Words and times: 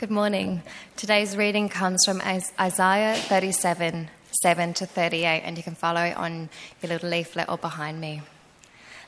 Good 0.00 0.10
morning. 0.10 0.62
Today's 0.96 1.36
reading 1.36 1.68
comes 1.68 2.06
from 2.06 2.22
Isaiah 2.22 3.14
37 3.16 4.08
7 4.42 4.72
to 4.72 4.86
38, 4.86 5.42
and 5.44 5.58
you 5.58 5.62
can 5.62 5.74
follow 5.74 6.00
it 6.00 6.16
on 6.16 6.48
your 6.80 6.88
little 6.88 7.10
leaflet 7.10 7.50
or 7.50 7.58
behind 7.58 8.00
me. 8.00 8.22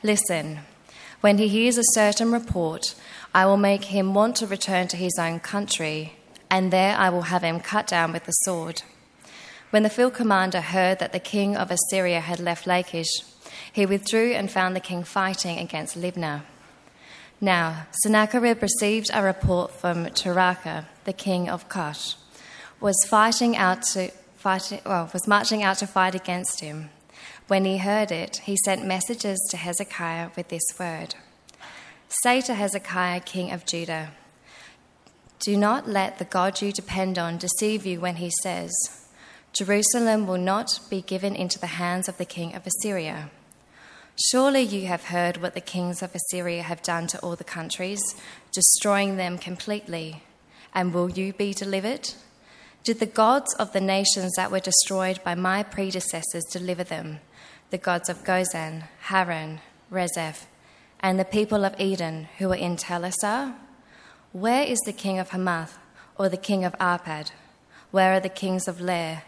Listen, 0.02 0.58
when 1.22 1.38
he 1.38 1.48
hears 1.48 1.78
a 1.78 1.92
certain 1.94 2.30
report, 2.30 2.94
I 3.34 3.46
will 3.46 3.56
make 3.56 3.84
him 3.84 4.12
want 4.12 4.36
to 4.36 4.46
return 4.46 4.86
to 4.88 4.98
his 4.98 5.18
own 5.18 5.40
country, 5.40 6.12
and 6.50 6.70
there 6.70 6.94
I 6.94 7.08
will 7.08 7.22
have 7.22 7.42
him 7.42 7.60
cut 7.60 7.86
down 7.86 8.12
with 8.12 8.24
the 8.24 8.32
sword. 8.44 8.82
When 9.70 9.84
the 9.84 9.88
field 9.88 10.12
commander 10.12 10.60
heard 10.60 10.98
that 10.98 11.14
the 11.14 11.20
king 11.20 11.56
of 11.56 11.70
Assyria 11.70 12.20
had 12.20 12.38
left 12.38 12.66
Lachish, 12.66 13.22
he 13.72 13.86
withdrew 13.86 14.32
and 14.32 14.50
found 14.50 14.76
the 14.76 14.88
king 14.88 15.04
fighting 15.04 15.58
against 15.58 15.98
Libnah. 15.98 16.42
Now, 17.44 17.88
Sennacherib 18.04 18.62
received 18.62 19.10
a 19.12 19.20
report 19.20 19.72
from 19.72 20.06
Tirhakah, 20.06 20.84
the 21.02 21.12
king 21.12 21.48
of 21.48 21.68
Cush, 21.68 22.14
was 22.80 22.94
fighting 23.08 23.56
out 23.56 23.82
to 23.94 24.12
fight, 24.36 24.80
well, 24.86 25.10
was 25.12 25.26
marching 25.26 25.60
out 25.64 25.78
to 25.78 25.88
fight 25.88 26.14
against 26.14 26.60
him. 26.60 26.90
When 27.48 27.64
he 27.64 27.78
heard 27.78 28.12
it, 28.12 28.42
he 28.44 28.56
sent 28.64 28.86
messages 28.86 29.44
to 29.50 29.56
Hezekiah 29.56 30.30
with 30.36 30.50
this 30.50 30.62
word 30.78 31.16
Say 32.22 32.42
to 32.42 32.54
Hezekiah, 32.54 33.22
king 33.22 33.50
of 33.50 33.66
Judah, 33.66 34.12
Do 35.40 35.56
not 35.56 35.88
let 35.88 36.18
the 36.18 36.24
God 36.24 36.62
you 36.62 36.70
depend 36.70 37.18
on 37.18 37.38
deceive 37.38 37.84
you 37.84 38.00
when 38.00 38.16
he 38.16 38.30
says, 38.44 38.70
Jerusalem 39.52 40.28
will 40.28 40.38
not 40.38 40.78
be 40.88 41.02
given 41.02 41.34
into 41.34 41.58
the 41.58 41.74
hands 41.82 42.08
of 42.08 42.18
the 42.18 42.24
king 42.24 42.54
of 42.54 42.68
Assyria. 42.68 43.30
Surely 44.16 44.60
you 44.60 44.86
have 44.88 45.04
heard 45.04 45.38
what 45.38 45.54
the 45.54 45.60
kings 45.60 46.02
of 46.02 46.14
Assyria 46.14 46.62
have 46.62 46.82
done 46.82 47.06
to 47.08 47.18
all 47.20 47.34
the 47.34 47.44
countries, 47.44 48.02
destroying 48.52 49.16
them 49.16 49.38
completely. 49.38 50.22
And 50.74 50.92
will 50.92 51.10
you 51.10 51.32
be 51.32 51.54
delivered? 51.54 52.10
Did 52.84 53.00
the 53.00 53.06
gods 53.06 53.54
of 53.54 53.72
the 53.72 53.80
nations 53.80 54.32
that 54.36 54.50
were 54.50 54.60
destroyed 54.60 55.20
by 55.24 55.34
my 55.34 55.62
predecessors 55.62 56.44
deliver 56.50 56.84
them? 56.84 57.20
The 57.70 57.78
gods 57.78 58.10
of 58.10 58.24
Gozan, 58.24 58.84
Haran, 59.02 59.60
Rezeph, 59.90 60.44
and 61.00 61.18
the 61.18 61.24
people 61.24 61.64
of 61.64 61.78
Eden 61.80 62.28
who 62.38 62.48
were 62.48 62.54
in 62.54 62.76
Telassar? 62.76 63.54
Where 64.32 64.62
is 64.64 64.78
the 64.80 64.92
king 64.92 65.18
of 65.18 65.30
Hamath 65.30 65.78
or 66.18 66.28
the 66.28 66.36
king 66.36 66.64
of 66.64 66.76
Arpad? 66.78 67.30
Where 67.90 68.12
are 68.12 68.20
the 68.20 68.28
kings 68.28 68.68
of 68.68 68.80
Lair? 68.80 69.22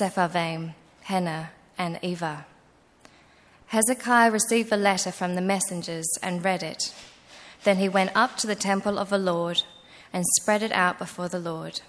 Sepharvaim, 0.00 0.74
Hena, 1.02 1.50
and 1.76 1.96
Ivvah. 1.96 2.44
Hezekiah 3.70 4.32
received 4.32 4.72
a 4.72 4.76
letter 4.76 5.12
from 5.12 5.36
the 5.36 5.40
messengers 5.40 6.08
and 6.24 6.44
read 6.44 6.64
it. 6.64 6.92
Then 7.62 7.76
he 7.76 7.88
went 7.88 8.10
up 8.16 8.36
to 8.38 8.48
the 8.48 8.56
temple 8.56 8.98
of 8.98 9.10
the 9.10 9.18
Lord 9.18 9.62
and 10.12 10.24
spread 10.40 10.64
it 10.64 10.72
out 10.72 10.98
before 10.98 11.28
the 11.28 11.38
Lord. 11.38 11.80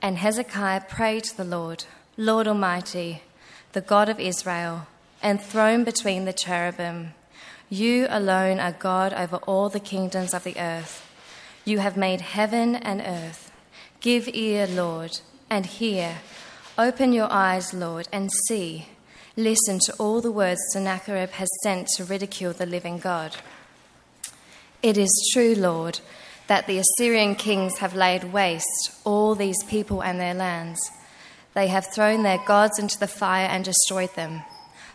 And 0.00 0.16
Hezekiah 0.16 0.84
prayed 0.88 1.24
to 1.24 1.36
the 1.36 1.44
Lord, 1.44 1.84
Lord 2.16 2.48
Almighty, 2.48 3.24
the 3.72 3.82
God 3.82 4.08
of 4.08 4.18
Israel, 4.18 4.86
enthroned 5.22 5.84
between 5.84 6.24
the 6.24 6.32
cherubim. 6.32 7.12
You 7.68 8.06
alone 8.08 8.58
are 8.58 8.72
God 8.72 9.12
over 9.12 9.36
all 9.36 9.68
the 9.68 9.80
kingdoms 9.80 10.32
of 10.32 10.44
the 10.44 10.58
earth. 10.58 11.06
You 11.66 11.80
have 11.80 11.94
made 11.94 12.22
heaven 12.22 12.74
and 12.74 13.02
earth. 13.02 13.52
Give 14.00 14.30
ear, 14.32 14.66
Lord, 14.66 15.20
and 15.50 15.66
hear. 15.66 16.20
Open 16.78 17.12
your 17.12 17.30
eyes, 17.30 17.74
Lord, 17.74 18.08
and 18.10 18.30
see. 18.48 18.86
Listen 19.36 19.78
to 19.86 19.94
all 19.94 20.20
the 20.20 20.30
words 20.30 20.60
Sennacherib 20.72 21.30
has 21.30 21.48
sent 21.62 21.88
to 21.96 22.04
ridicule 22.04 22.52
the 22.52 22.66
living 22.66 22.98
God. 22.98 23.36
It 24.82 24.98
is 24.98 25.30
true, 25.32 25.54
Lord, 25.54 26.00
that 26.48 26.66
the 26.66 26.78
Assyrian 26.78 27.36
kings 27.36 27.78
have 27.78 27.94
laid 27.94 28.32
waste 28.32 28.92
all 29.04 29.34
these 29.34 29.62
people 29.64 30.02
and 30.02 30.20
their 30.20 30.34
lands. 30.34 30.80
They 31.54 31.68
have 31.68 31.86
thrown 31.94 32.22
their 32.22 32.42
gods 32.44 32.78
into 32.78 32.98
the 32.98 33.06
fire 33.06 33.46
and 33.46 33.64
destroyed 33.64 34.14
them. 34.16 34.42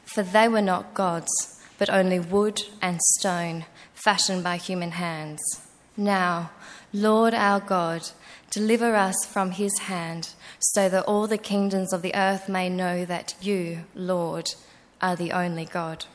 For 0.06 0.22
they 0.22 0.47
were 0.47 0.62
not 0.62 0.94
gods, 0.94 1.31
but 1.80 1.90
only 1.90 2.20
wood 2.20 2.62
and 2.81 3.02
stone 3.02 3.66
fashioned 3.94 4.44
by 4.44 4.58
human 4.58 4.92
hands. 4.92 5.42
Now, 5.96 6.52
Lord 6.94 7.34
our 7.34 7.59
God, 7.59 8.09
deliver 8.50 8.96
us 8.96 9.16
from 9.25 9.52
his 9.52 9.78
hand 9.80 10.30
so 10.59 10.90
that 10.90 11.06
all 11.06 11.28
the 11.28 11.38
kingdoms 11.38 11.94
of 11.94 12.02
the 12.02 12.16
earth 12.16 12.47
may 12.47 12.69
know 12.69 13.06
that 13.06 13.35
you, 13.41 13.85
Lord, 13.94 14.52
are 15.02 15.16
the 15.16 15.31
only 15.31 15.66
God. 15.66 16.06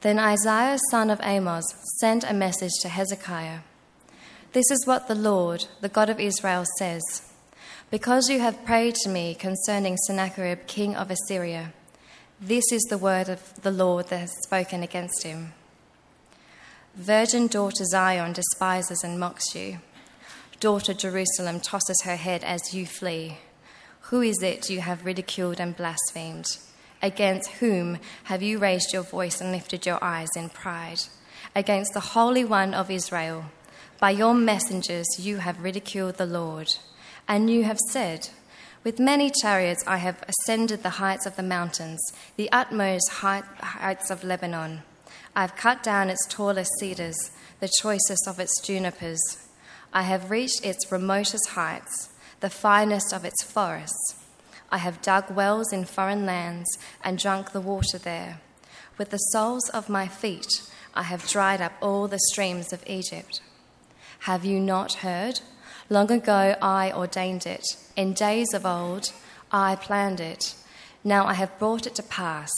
Then 0.00 0.18
Isaiah, 0.18 0.78
son 0.90 1.10
of 1.10 1.20
Amos, 1.22 1.64
sent 1.98 2.24
a 2.24 2.34
message 2.34 2.72
to 2.82 2.88
Hezekiah. 2.88 3.60
This 4.52 4.70
is 4.70 4.86
what 4.86 5.08
the 5.08 5.14
Lord, 5.14 5.66
the 5.80 5.88
God 5.88 6.08
of 6.08 6.20
Israel, 6.20 6.64
says 6.78 7.02
Because 7.90 8.28
you 8.28 8.40
have 8.40 8.64
prayed 8.64 8.94
to 8.96 9.08
me 9.08 9.34
concerning 9.34 9.96
Sennacherib, 9.96 10.66
king 10.66 10.94
of 10.94 11.10
Assyria, 11.10 11.72
this 12.40 12.64
is 12.70 12.82
the 12.82 12.98
word 12.98 13.28
of 13.28 13.62
the 13.62 13.72
Lord 13.72 14.08
that 14.08 14.18
has 14.18 14.32
spoken 14.44 14.84
against 14.84 15.24
him. 15.24 15.52
Virgin 16.94 17.48
daughter 17.48 17.84
Zion 17.84 18.32
despises 18.32 19.02
and 19.02 19.18
mocks 19.18 19.54
you 19.56 19.80
Daughter 20.60 20.92
Jerusalem 20.92 21.60
tosses 21.60 22.02
her 22.02 22.16
head 22.16 22.42
as 22.42 22.74
you 22.74 22.84
flee. 22.84 23.38
Who 24.10 24.22
is 24.22 24.42
it 24.42 24.68
you 24.68 24.80
have 24.80 25.04
ridiculed 25.04 25.60
and 25.60 25.76
blasphemed? 25.76 26.58
Against 27.00 27.50
whom 27.60 27.98
have 28.24 28.42
you 28.42 28.58
raised 28.58 28.92
your 28.92 29.04
voice 29.04 29.40
and 29.40 29.52
lifted 29.52 29.86
your 29.86 30.02
eyes 30.02 30.30
in 30.34 30.48
pride? 30.48 31.02
Against 31.54 31.94
the 31.94 32.00
Holy 32.00 32.44
One 32.44 32.74
of 32.74 32.90
Israel. 32.90 33.44
By 34.00 34.10
your 34.10 34.34
messengers 34.34 35.06
you 35.16 35.36
have 35.36 35.62
ridiculed 35.62 36.16
the 36.16 36.26
Lord. 36.26 36.74
And 37.28 37.48
you 37.48 37.62
have 37.62 37.78
said, 37.90 38.30
With 38.82 38.98
many 38.98 39.30
chariots 39.30 39.84
I 39.86 39.98
have 39.98 40.24
ascended 40.26 40.82
the 40.82 40.98
heights 40.98 41.24
of 41.24 41.36
the 41.36 41.44
mountains, 41.44 42.00
the 42.34 42.50
utmost 42.50 43.08
heights 43.10 44.10
of 44.10 44.24
Lebanon. 44.24 44.82
I 45.36 45.42
have 45.42 45.54
cut 45.54 45.84
down 45.84 46.10
its 46.10 46.26
tallest 46.28 46.72
cedars, 46.80 47.30
the 47.60 47.70
choicest 47.80 48.26
of 48.26 48.40
its 48.40 48.60
junipers. 48.60 49.47
I 49.92 50.02
have 50.02 50.30
reached 50.30 50.64
its 50.64 50.90
remotest 50.92 51.50
heights, 51.50 52.10
the 52.40 52.50
finest 52.50 53.12
of 53.12 53.24
its 53.24 53.42
forests. 53.42 54.16
I 54.70 54.78
have 54.78 55.00
dug 55.00 55.30
wells 55.30 55.72
in 55.72 55.84
foreign 55.86 56.26
lands 56.26 56.68
and 57.02 57.18
drunk 57.18 57.52
the 57.52 57.60
water 57.60 57.98
there. 57.98 58.40
With 58.98 59.10
the 59.10 59.18
soles 59.18 59.68
of 59.70 59.88
my 59.88 60.06
feet, 60.08 60.48
I 60.94 61.04
have 61.04 61.28
dried 61.28 61.60
up 61.60 61.72
all 61.80 62.08
the 62.08 62.18
streams 62.30 62.72
of 62.72 62.84
Egypt. 62.86 63.40
Have 64.20 64.44
you 64.44 64.60
not 64.60 64.94
heard? 64.94 65.40
Long 65.88 66.10
ago 66.10 66.56
I 66.60 66.92
ordained 66.92 67.46
it. 67.46 67.64
In 67.96 68.12
days 68.12 68.52
of 68.52 68.66
old 68.66 69.12
I 69.50 69.76
planned 69.76 70.20
it. 70.20 70.54
Now 71.02 71.26
I 71.26 71.34
have 71.34 71.58
brought 71.58 71.86
it 71.86 71.94
to 71.94 72.02
pass 72.02 72.50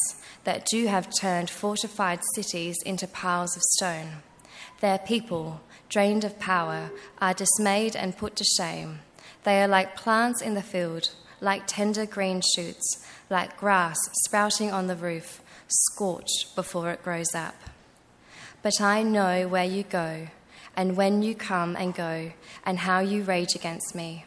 that 0.44 0.72
you 0.72 0.88
have 0.88 1.14
turned 1.20 1.50
fortified 1.50 2.20
cities 2.34 2.76
into 2.84 3.06
piles 3.06 3.56
of 3.56 3.62
stone. 3.62 4.22
Their 4.80 4.98
people, 4.98 5.60
drained 5.90 6.24
of 6.24 6.38
power, 6.38 6.90
are 7.20 7.34
dismayed 7.34 7.94
and 7.94 8.16
put 8.16 8.36
to 8.36 8.44
shame. 8.56 9.00
They 9.44 9.62
are 9.62 9.68
like 9.68 9.96
plants 9.96 10.40
in 10.40 10.54
the 10.54 10.62
field, 10.62 11.10
like 11.40 11.66
tender 11.66 12.06
green 12.06 12.40
shoots, 12.54 13.04
like 13.28 13.58
grass 13.58 13.98
sprouting 14.24 14.70
on 14.70 14.86
the 14.86 14.96
roof, 14.96 15.42
scorched 15.68 16.54
before 16.54 16.90
it 16.90 17.02
grows 17.02 17.34
up. 17.34 17.56
But 18.62 18.80
I 18.80 19.02
know 19.02 19.48
where 19.48 19.64
you 19.64 19.82
go, 19.82 20.28
and 20.76 20.96
when 20.96 21.22
you 21.22 21.34
come 21.34 21.76
and 21.76 21.94
go, 21.94 22.32
and 22.64 22.78
how 22.78 23.00
you 23.00 23.22
rage 23.22 23.54
against 23.54 23.94
me. 23.94 24.24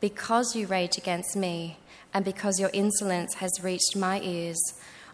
Because 0.00 0.56
you 0.56 0.66
rage 0.66 0.96
against 0.96 1.36
me, 1.36 1.78
and 2.14 2.24
because 2.24 2.58
your 2.58 2.70
insolence 2.72 3.34
has 3.34 3.62
reached 3.62 3.96
my 3.96 4.20
ears, 4.20 4.60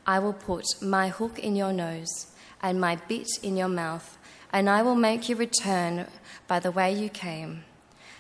I 0.07 0.19
will 0.19 0.33
put 0.33 0.65
my 0.81 1.09
hook 1.09 1.39
in 1.39 1.57
your 1.57 1.73
nose 1.73 2.27
and 2.61 2.81
my 2.81 2.97
bit 2.97 3.29
in 3.43 3.57
your 3.57 3.69
mouth 3.69 4.19
and 4.53 4.69
I 4.69 4.83
will 4.83 4.95
make 4.95 5.29
you 5.29 5.37
return 5.37 6.07
by 6.47 6.61
the 6.61 6.71
way 6.71 6.93
you 6.93 7.09
came. 7.09 7.65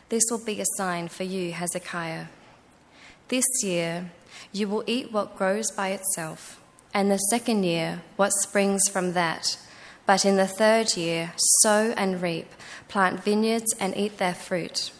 This 0.08 0.24
will 0.30 0.44
be 0.44 0.60
a 0.60 0.66
sign 0.76 1.08
for 1.08 1.24
you, 1.24 1.52
Hezekiah. 1.52 2.26
This 3.28 3.46
year 3.62 4.10
you 4.50 4.68
will 4.68 4.84
eat 4.86 5.12
what 5.12 5.36
grows 5.36 5.70
by 5.70 5.88
itself, 5.90 6.60
and 6.94 7.10
the 7.10 7.18
second 7.18 7.64
year 7.64 8.02
what 8.16 8.32
springs 8.32 8.88
from 8.88 9.12
that. 9.12 9.58
But 10.04 10.24
in 10.24 10.36
the 10.36 10.48
third 10.48 10.96
year, 10.96 11.32
sow 11.62 11.94
and 11.96 12.20
reap, 12.20 12.48
plant 12.88 13.22
vineyards 13.22 13.74
and 13.78 13.96
eat 13.96 14.18
their 14.18 14.34
fruit. 14.34 14.90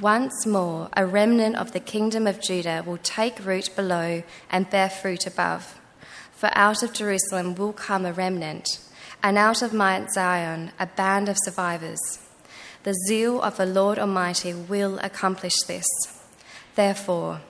Once 0.00 0.44
more, 0.46 0.90
a 0.94 1.06
remnant 1.06 1.56
of 1.56 1.72
the 1.72 1.80
kingdom 1.80 2.26
of 2.26 2.40
Judah 2.40 2.82
will 2.84 2.98
take 2.98 3.44
root 3.44 3.70
below 3.74 4.22
and 4.50 4.68
bear 4.68 4.90
fruit 4.90 5.26
above. 5.26 5.80
For 6.32 6.50
out 6.52 6.82
of 6.82 6.92
Jerusalem 6.92 7.54
will 7.54 7.72
come 7.72 8.04
a 8.04 8.12
remnant 8.12 8.78
and 9.22 9.38
out 9.38 9.62
of 9.62 9.72
Mount 9.72 10.12
Zion 10.12 10.72
a 10.78 10.86
band 10.86 11.28
of 11.28 11.36
survivors. 11.42 12.00
The 12.84 12.94
zeal 13.08 13.42
of 13.42 13.56
the 13.56 13.66
Lord 13.66 13.98
Almighty 13.98 14.54
will 14.54 14.98
accomplish 15.00 15.56
this. 15.66 15.86
Therefore, 16.76 17.40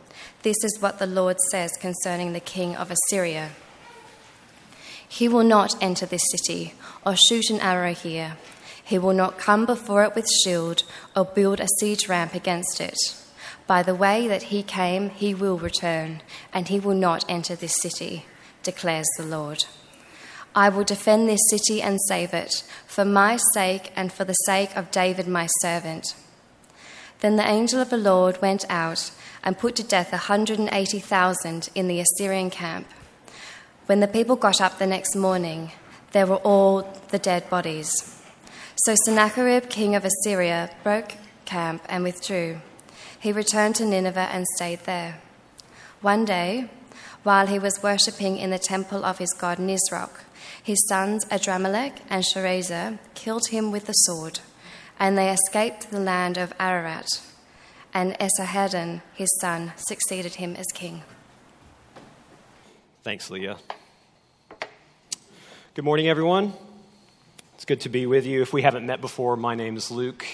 this 0.43 0.57
is 0.63 0.79
what 0.81 0.99
the 0.99 1.07
Lord 1.07 1.39
says 1.51 1.73
concerning 1.81 2.33
the 2.33 2.41
king 2.41 2.77
of 2.77 2.91
Assyria 2.91 3.51
He 5.09 5.29
will 5.29 5.45
not 5.45 5.75
enter 5.83 6.07
this 6.07 6.23
city 6.31 6.75
or 7.05 7.17
shoot 7.17 7.51
an 7.51 7.61
arrow 7.61 7.93
here. 7.95 8.37
He 8.83 8.99
will 8.99 9.13
not 9.13 9.37
come 9.39 9.67
before 9.67 10.05
it 10.05 10.15
with 10.15 10.29
shield 10.45 10.85
or 11.17 11.25
build 11.25 11.61
a 11.61 11.69
siege 11.81 12.09
ramp 12.09 12.35
against 12.35 12.81
it. 12.81 12.97
By 13.67 13.83
the 13.83 13.97
way 13.97 14.29
that 14.29 14.45
he 14.45 14.63
came, 14.63 15.11
he 15.11 15.35
will 15.35 15.59
return, 15.59 16.23
and 16.53 16.69
he 16.69 16.79
will 16.79 16.95
not 16.95 17.25
enter 17.29 17.57
this 17.57 17.75
city, 17.83 18.25
declares 18.63 19.09
the 19.17 19.27
Lord. 19.27 19.65
I 20.57 20.71
will 20.71 20.85
defend 20.85 21.29
this 21.29 21.51
city 21.51 21.83
and 21.83 22.01
save 22.09 22.33
it, 22.33 22.65
for 22.87 23.05
my 23.05 23.37
sake 23.53 23.93
and 23.95 24.11
for 24.11 24.25
the 24.25 24.33
sake 24.33 24.75
of 24.75 24.91
David 24.91 25.29
my 25.29 25.47
servant. 25.61 26.15
Then 27.21 27.37
the 27.37 27.47
angel 27.47 27.79
of 27.79 27.91
the 27.91 27.99
Lord 27.99 28.41
went 28.41 28.65
out 28.71 29.11
and 29.45 29.59
put 29.59 29.77
to 29.77 29.83
death 29.83 30.09
a 30.09 30.17
180,000 30.17 31.69
in 31.75 31.89
the 31.89 32.01
Assyrian 32.01 32.49
camp. 32.49 32.89
When 33.85 34.01
the 34.01 34.09
people 34.09 34.35
got 34.35 34.63
up 34.63 34.79
the 34.79 34.87
next 34.87 35.15
morning, 35.15 35.73
there 36.13 36.27
were 36.27 36.37
all 36.37 36.91
the 37.11 37.19
dead 37.19 37.49
bodies. 37.51 37.93
So 38.85 38.95
Sennacherib, 39.05 39.69
king 39.69 39.95
of 39.95 40.07
Assyria, 40.07 40.71
broke 40.83 41.17
camp 41.45 41.83
and 41.89 42.03
withdrew. 42.03 42.61
He 43.21 43.31
returned 43.31 43.77
to 43.77 43.85
Nineveh 43.85 44.29
and 44.33 44.47
stayed 44.57 44.81
there. 44.81 45.21
One 46.01 46.25
day, 46.25 46.71
while 47.23 47.47
he 47.47 47.59
was 47.59 47.83
worshipping 47.83 48.37
in 48.37 48.51
the 48.51 48.59
temple 48.59 49.05
of 49.05 49.19
his 49.19 49.33
god 49.33 49.59
Nisroch, 49.59 50.21
his 50.63 50.87
sons 50.89 51.25
Adramelech 51.27 52.01
and 52.09 52.25
Sharezer 52.25 52.99
killed 53.15 53.49
him 53.49 53.71
with 53.71 53.87
the 53.87 53.93
sword, 53.93 54.41
and 54.99 55.17
they 55.17 55.31
escaped 55.31 55.91
the 55.91 56.01
land 56.01 56.39
of 56.39 56.53
Ararat. 56.59 57.07
And 57.95 58.17
Esarhaddon, 58.19 59.03
his 59.15 59.29
son, 59.41 59.73
succeeded 59.77 60.35
him 60.35 60.55
as 60.57 60.67
king. 60.75 61.03
Thanks, 63.03 63.31
Leah. 63.31 63.59
Good 65.75 65.85
morning, 65.85 66.09
everyone. 66.09 66.53
It's 67.55 67.65
good 67.65 67.81
to 67.83 67.89
be 67.89 68.07
with 68.07 68.27
you. 68.27 68.43
If 68.43 68.53
we 68.53 68.63
haven't 68.63 68.87
met 68.87 69.01
before, 69.01 69.37
my 69.37 69.55
name 69.55 69.77
is 69.77 69.91
Luke. 69.91 70.27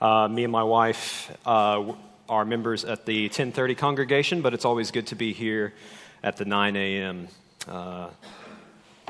Uh, 0.00 0.28
me 0.28 0.44
and 0.44 0.52
my 0.52 0.62
wife 0.62 1.36
uh, 1.44 1.92
are 2.28 2.44
members 2.44 2.84
at 2.84 3.04
the 3.06 3.24
1030 3.24 3.74
congregation, 3.74 4.40
but 4.40 4.54
it's 4.54 4.64
always 4.64 4.90
good 4.90 5.06
to 5.08 5.14
be 5.14 5.32
here 5.32 5.74
at 6.22 6.36
the 6.36 6.44
9 6.44 6.76
a.m. 6.76 7.28
Uh, 7.68 8.08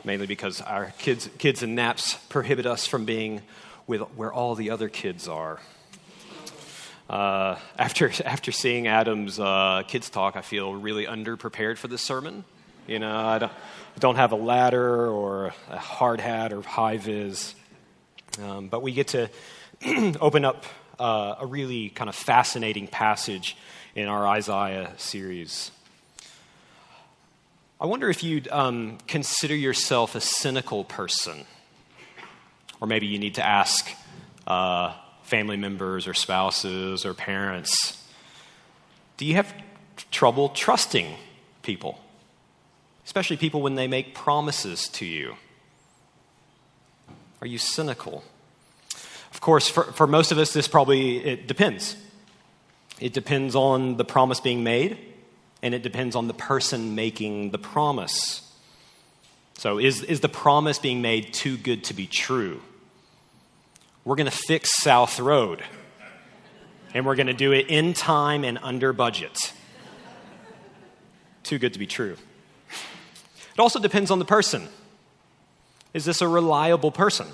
mainly 0.05 0.26
because 0.26 0.61
our 0.61 0.93
kids, 0.99 1.29
kids 1.38 1.62
and 1.62 1.75
naps 1.75 2.14
prohibit 2.29 2.67
us 2.67 2.87
from 2.87 3.05
being 3.05 3.43
with 3.87 4.00
where 4.17 4.32
all 4.32 4.55
the 4.55 4.70
other 4.70 4.88
kids 4.88 5.29
are. 5.29 5.61
Uh, 7.11 7.56
after, 7.79 8.11
after 8.25 8.53
seeing 8.53 8.87
Adam's 8.87 9.38
uh, 9.38 9.82
kids 9.87 10.09
talk, 10.09 10.37
I 10.37 10.41
feel 10.41 10.75
really 10.75 11.05
underprepared 11.05 11.76
for 11.76 11.88
this 11.88 12.03
sermon. 12.03 12.44
You 12.87 12.99
know, 12.99 13.14
I 13.14 13.38
don't, 13.38 13.53
don't 13.99 14.17
have 14.17 14.32
a 14.32 14.37
ladder 14.37 15.06
or 15.09 15.53
a 15.69 15.79
hard 15.79 16.20
hat 16.20 16.53
or 16.53 16.62
high 16.62 16.97
vis. 16.97 17.55
Um, 18.43 18.69
but 18.69 18.82
we 18.82 18.93
get 18.93 19.09
to 19.09 19.29
open 20.20 20.44
up 20.44 20.64
uh, 20.99 21.35
a 21.41 21.47
really 21.47 21.91
kind 21.91 22.09
of 22.09 22.14
fascinating 22.14 22.88
passage 22.88 23.56
in 23.94 24.09
our 24.09 24.26
Isaiah 24.26 24.93
series. 24.97 25.70
I 27.82 27.87
wonder 27.87 28.08
if 28.08 28.23
you'd 28.23 28.46
um, 28.46 28.99
consider 29.08 29.56
yourself 29.56 30.14
a 30.14 30.20
cynical 30.20 30.84
person. 30.84 31.46
Or 32.81 32.87
maybe 32.87 33.08
you 33.08 33.19
need 33.19 33.34
to 33.34 33.44
ask 33.44 33.90
uh, 34.46 34.94
family 35.25 35.56
members 35.56 36.06
or 36.06 36.14
spouses 36.14 37.05
or 37.05 37.12
parents 37.12 37.99
do 39.17 39.26
you 39.26 39.34
have 39.34 39.52
trouble 40.11 40.49
trusting 40.49 41.17
people? 41.62 41.99
especially 43.05 43.37
people 43.37 43.61
when 43.61 43.75
they 43.75 43.88
make 43.88 44.14
promises 44.14 44.88
to 44.88 45.05
you? 45.05 45.35
Are 47.40 47.46
you 47.49 47.58
cynical? 47.58 48.23
Of 49.32 49.40
course, 49.40 49.69
for, 49.69 49.82
for 49.82 50.06
most 50.06 50.31
of 50.31 50.38
us, 50.38 50.52
this 50.52 50.69
probably 50.69 51.17
it 51.19 51.49
depends. 51.49 51.96
It 53.00 53.12
depends 53.12 53.56
on 53.56 53.96
the 53.96 54.05
promise 54.05 54.38
being 54.38 54.62
made, 54.62 55.12
and 55.62 55.75
it 55.75 55.82
depends 55.82 56.17
on 56.17 56.26
the 56.26 56.35
person 56.35 56.94
making 56.94 57.50
the 57.50 57.59
promise. 57.59 58.43
So, 59.55 59.79
is, 59.79 60.03
is 60.03 60.20
the 60.20 60.29
promise 60.29 60.79
being 60.79 61.03
made 61.03 61.32
too 61.32 61.56
good 61.56 61.85
to 61.85 61.94
be 61.94 62.06
true? 62.06 62.61
We're 64.05 64.17
going 64.17 64.31
to 64.31 64.37
fix 64.37 64.82
South 64.82 65.20
Road, 65.20 65.62
and 66.93 67.06
we're 67.06 67.14
going 67.14 67.29
to 67.29 67.35
do 67.35 67.53
it 67.53 67.69
in 67.69 67.94
time 67.94 68.43
and 68.43 68.59
under 68.61 68.93
budget. 68.93 69.53
Too 71.44 71.59
good 71.59 71.73
to 71.75 71.79
be 71.79 71.87
true. 71.87 72.17
It 73.55 73.61
also 73.61 73.79
depends 73.79 74.11
on 74.11 74.19
the 74.19 74.25
person. 74.25 74.69
Is 75.94 76.05
this 76.05 76.23
a 76.23 76.29
reliable 76.29 76.91
person? 76.91 77.29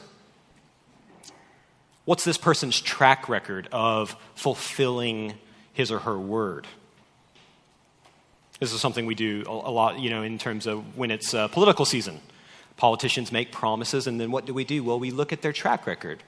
What's 2.04 2.24
this 2.24 2.38
person's 2.38 2.80
track 2.80 3.28
record 3.28 3.68
of 3.70 4.16
fulfilling 4.34 5.34
his 5.72 5.92
or 5.92 6.00
her 6.00 6.18
word? 6.18 6.66
This 8.60 8.72
is 8.72 8.80
something 8.80 9.06
we 9.06 9.14
do 9.14 9.44
a 9.46 9.70
lot, 9.70 10.00
you 10.00 10.10
know, 10.10 10.22
in 10.22 10.38
terms 10.38 10.66
of 10.66 10.96
when 10.96 11.10
it's 11.10 11.32
uh, 11.32 11.48
political 11.48 11.84
season. 11.84 12.20
Politicians 12.76 13.30
make 13.30 13.52
promises, 13.52 14.06
and 14.06 14.20
then 14.20 14.30
what 14.30 14.46
do 14.46 14.54
we 14.54 14.64
do? 14.64 14.82
Well, 14.82 14.98
we 14.98 15.10
look 15.10 15.32
at 15.32 15.42
their 15.42 15.52
track 15.52 15.86
record. 15.86 16.22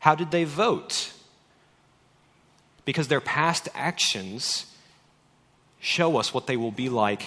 How 0.00 0.14
did 0.14 0.30
they 0.30 0.44
vote? 0.44 1.12
Because 2.84 3.08
their 3.08 3.20
past 3.20 3.68
actions 3.74 4.66
show 5.78 6.18
us 6.18 6.34
what 6.34 6.46
they 6.46 6.56
will 6.56 6.70
be 6.70 6.88
like 6.88 7.22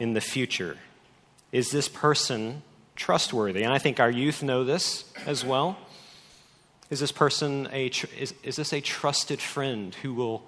in 0.00 0.14
the 0.14 0.20
future. 0.20 0.76
Is 1.52 1.70
this 1.70 1.88
person 1.88 2.62
trustworthy? 2.96 3.62
And 3.62 3.72
I 3.72 3.78
think 3.78 4.00
our 4.00 4.10
youth 4.10 4.42
know 4.42 4.64
this 4.64 5.04
as 5.26 5.44
well. 5.44 5.78
Is 6.90 7.00
this 7.00 7.12
person 7.12 7.68
a 7.70 7.90
tr- 7.90 8.06
is, 8.18 8.34
is 8.42 8.56
this 8.56 8.72
a 8.72 8.80
trusted 8.80 9.40
friend 9.40 9.94
who 9.96 10.14
will 10.14 10.42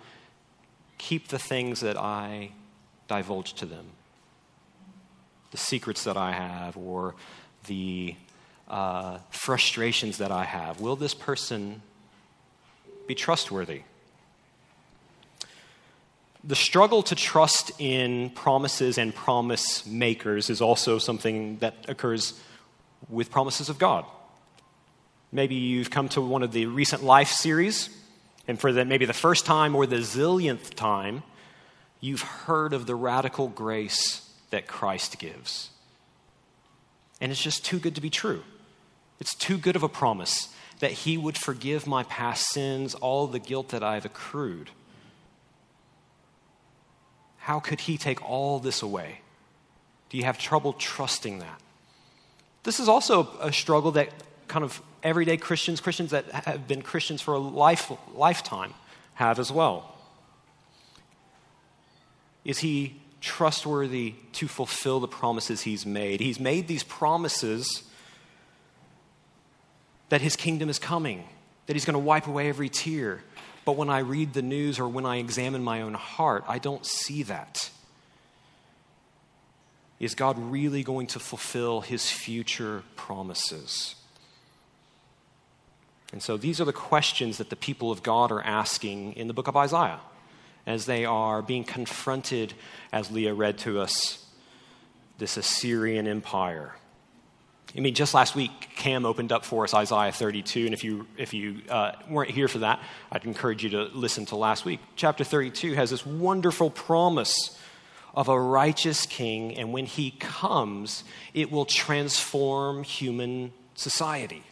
keep 0.96 1.28
the 1.28 1.38
things 1.38 1.80
that 1.80 1.98
I 1.98 2.52
divulge 3.10 3.54
to 3.54 3.66
them? 3.66 3.86
The 5.50 5.56
secrets 5.56 6.04
that 6.04 6.16
I 6.16 6.30
have 6.30 6.76
or 6.76 7.16
the 7.66 8.14
uh, 8.68 9.18
frustrations 9.30 10.18
that 10.18 10.30
I 10.30 10.44
have. 10.44 10.80
Will 10.80 10.94
this 10.94 11.12
person 11.12 11.82
be 13.08 13.16
trustworthy? 13.16 13.82
The 16.44 16.54
struggle 16.54 17.02
to 17.02 17.16
trust 17.16 17.72
in 17.78 18.30
promises 18.30 18.96
and 18.96 19.12
promise 19.12 19.84
makers 19.84 20.48
is 20.48 20.60
also 20.62 20.98
something 20.98 21.58
that 21.58 21.74
occurs 21.88 22.40
with 23.08 23.30
promises 23.30 23.68
of 23.68 23.78
God. 23.78 24.04
Maybe 25.32 25.56
you've 25.56 25.90
come 25.90 26.08
to 26.10 26.20
one 26.20 26.42
of 26.44 26.52
the 26.52 26.66
recent 26.66 27.02
life 27.02 27.28
series, 27.28 27.90
and 28.46 28.58
for 28.58 28.72
the, 28.72 28.84
maybe 28.84 29.04
the 29.04 29.12
first 29.12 29.44
time 29.46 29.74
or 29.74 29.84
the 29.86 29.96
zillionth 29.96 30.74
time, 30.74 31.24
you've 32.00 32.22
heard 32.22 32.72
of 32.72 32.86
the 32.86 32.94
radical 32.94 33.48
grace 33.48 34.28
that 34.50 34.66
Christ 34.66 35.18
gives. 35.18 35.70
And 37.20 37.30
it's 37.30 37.42
just 37.42 37.64
too 37.64 37.78
good 37.78 37.94
to 37.94 38.00
be 38.00 38.10
true. 38.10 38.42
It's 39.20 39.34
too 39.34 39.58
good 39.58 39.76
of 39.76 39.82
a 39.82 39.88
promise 39.88 40.54
that 40.78 40.92
He 40.92 41.18
would 41.18 41.36
forgive 41.36 41.86
my 41.86 42.02
past 42.04 42.48
sins, 42.48 42.94
all 42.94 43.26
the 43.26 43.38
guilt 43.38 43.68
that 43.68 43.82
I've 43.82 44.06
accrued. 44.06 44.70
How 47.40 47.58
could 47.58 47.80
he 47.80 47.98
take 47.98 48.22
all 48.28 48.58
this 48.58 48.82
away? 48.82 49.20
Do 50.08 50.18
you 50.18 50.24
have 50.24 50.38
trouble 50.38 50.72
trusting 50.72 51.38
that? 51.40 51.60
This 52.62 52.78
is 52.78 52.88
also 52.88 53.28
a 53.40 53.52
struggle 53.52 53.92
that 53.92 54.10
kind 54.46 54.64
of 54.64 54.80
everyday 55.02 55.36
Christians, 55.36 55.80
Christians 55.80 56.10
that 56.10 56.26
have 56.30 56.68
been 56.68 56.82
Christians 56.82 57.22
for 57.22 57.34
a 57.34 57.38
life, 57.38 57.90
lifetime, 58.14 58.74
have 59.14 59.38
as 59.38 59.50
well. 59.50 59.89
Is 62.44 62.58
he 62.58 63.00
trustworthy 63.20 64.14
to 64.32 64.48
fulfill 64.48 65.00
the 65.00 65.08
promises 65.08 65.62
he's 65.62 65.84
made? 65.84 66.20
He's 66.20 66.40
made 66.40 66.68
these 66.68 66.82
promises 66.82 67.84
that 70.08 70.20
his 70.20 70.36
kingdom 70.36 70.68
is 70.68 70.78
coming, 70.78 71.24
that 71.66 71.74
he's 71.74 71.84
going 71.84 71.94
to 71.94 71.98
wipe 71.98 72.26
away 72.26 72.48
every 72.48 72.68
tear, 72.68 73.22
but 73.64 73.76
when 73.76 73.90
I 73.90 73.98
read 73.98 74.32
the 74.32 74.42
news 74.42 74.78
or 74.78 74.88
when 74.88 75.06
I 75.06 75.16
examine 75.16 75.62
my 75.62 75.82
own 75.82 75.94
heart, 75.94 76.44
I 76.48 76.58
don't 76.58 76.84
see 76.84 77.22
that. 77.24 77.70
Is 80.00 80.14
God 80.14 80.38
really 80.38 80.82
going 80.82 81.06
to 81.08 81.18
fulfill 81.18 81.82
his 81.82 82.10
future 82.10 82.82
promises? 82.96 83.94
And 86.12 86.22
so 86.22 86.36
these 86.36 86.60
are 86.60 86.64
the 86.64 86.72
questions 86.72 87.38
that 87.38 87.50
the 87.50 87.56
people 87.56 87.92
of 87.92 88.02
God 88.02 88.32
are 88.32 88.42
asking 88.42 89.12
in 89.12 89.28
the 89.28 89.34
book 89.34 89.46
of 89.46 89.56
Isaiah 89.56 90.00
as 90.66 90.86
they 90.86 91.04
are 91.04 91.42
being 91.42 91.64
confronted, 91.64 92.54
as 92.92 93.10
Leah 93.10 93.34
read 93.34 93.58
to 93.58 93.80
us, 93.80 94.24
this 95.18 95.36
Assyrian 95.36 96.06
empire. 96.06 96.74
I 97.76 97.80
mean, 97.80 97.94
just 97.94 98.14
last 98.14 98.34
week, 98.34 98.50
Cam 98.74 99.06
opened 99.06 99.30
up 99.30 99.44
for 99.44 99.62
us 99.62 99.74
Isaiah 99.74 100.10
32, 100.10 100.64
and 100.64 100.74
if 100.74 100.82
you, 100.82 101.06
if 101.16 101.32
you 101.32 101.62
uh, 101.68 101.92
weren't 102.08 102.30
here 102.30 102.48
for 102.48 102.58
that, 102.58 102.82
I'd 103.12 103.24
encourage 103.24 103.62
you 103.62 103.70
to 103.70 103.84
listen 103.84 104.26
to 104.26 104.36
last 104.36 104.64
week. 104.64 104.80
Chapter 104.96 105.22
32 105.22 105.74
has 105.74 105.90
this 105.90 106.04
wonderful 106.04 106.70
promise 106.70 107.58
of 108.12 108.28
a 108.28 108.40
righteous 108.40 109.06
king, 109.06 109.56
and 109.56 109.72
when 109.72 109.86
he 109.86 110.10
comes, 110.12 111.04
it 111.32 111.52
will 111.52 111.64
transform 111.64 112.82
human 112.82 113.52
society. 113.76 114.42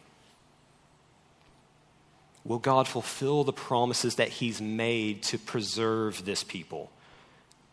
Will 2.45 2.59
God 2.59 2.89
fulfill 2.89 3.45
the 3.45 3.53
promises 3.53 4.17
that 4.17 4.29
He's 4.29 4.61
made 4.61 5.23
to 5.25 5.39
preserve 5.39 6.25
this 6.25 6.45
people? 6.45 6.91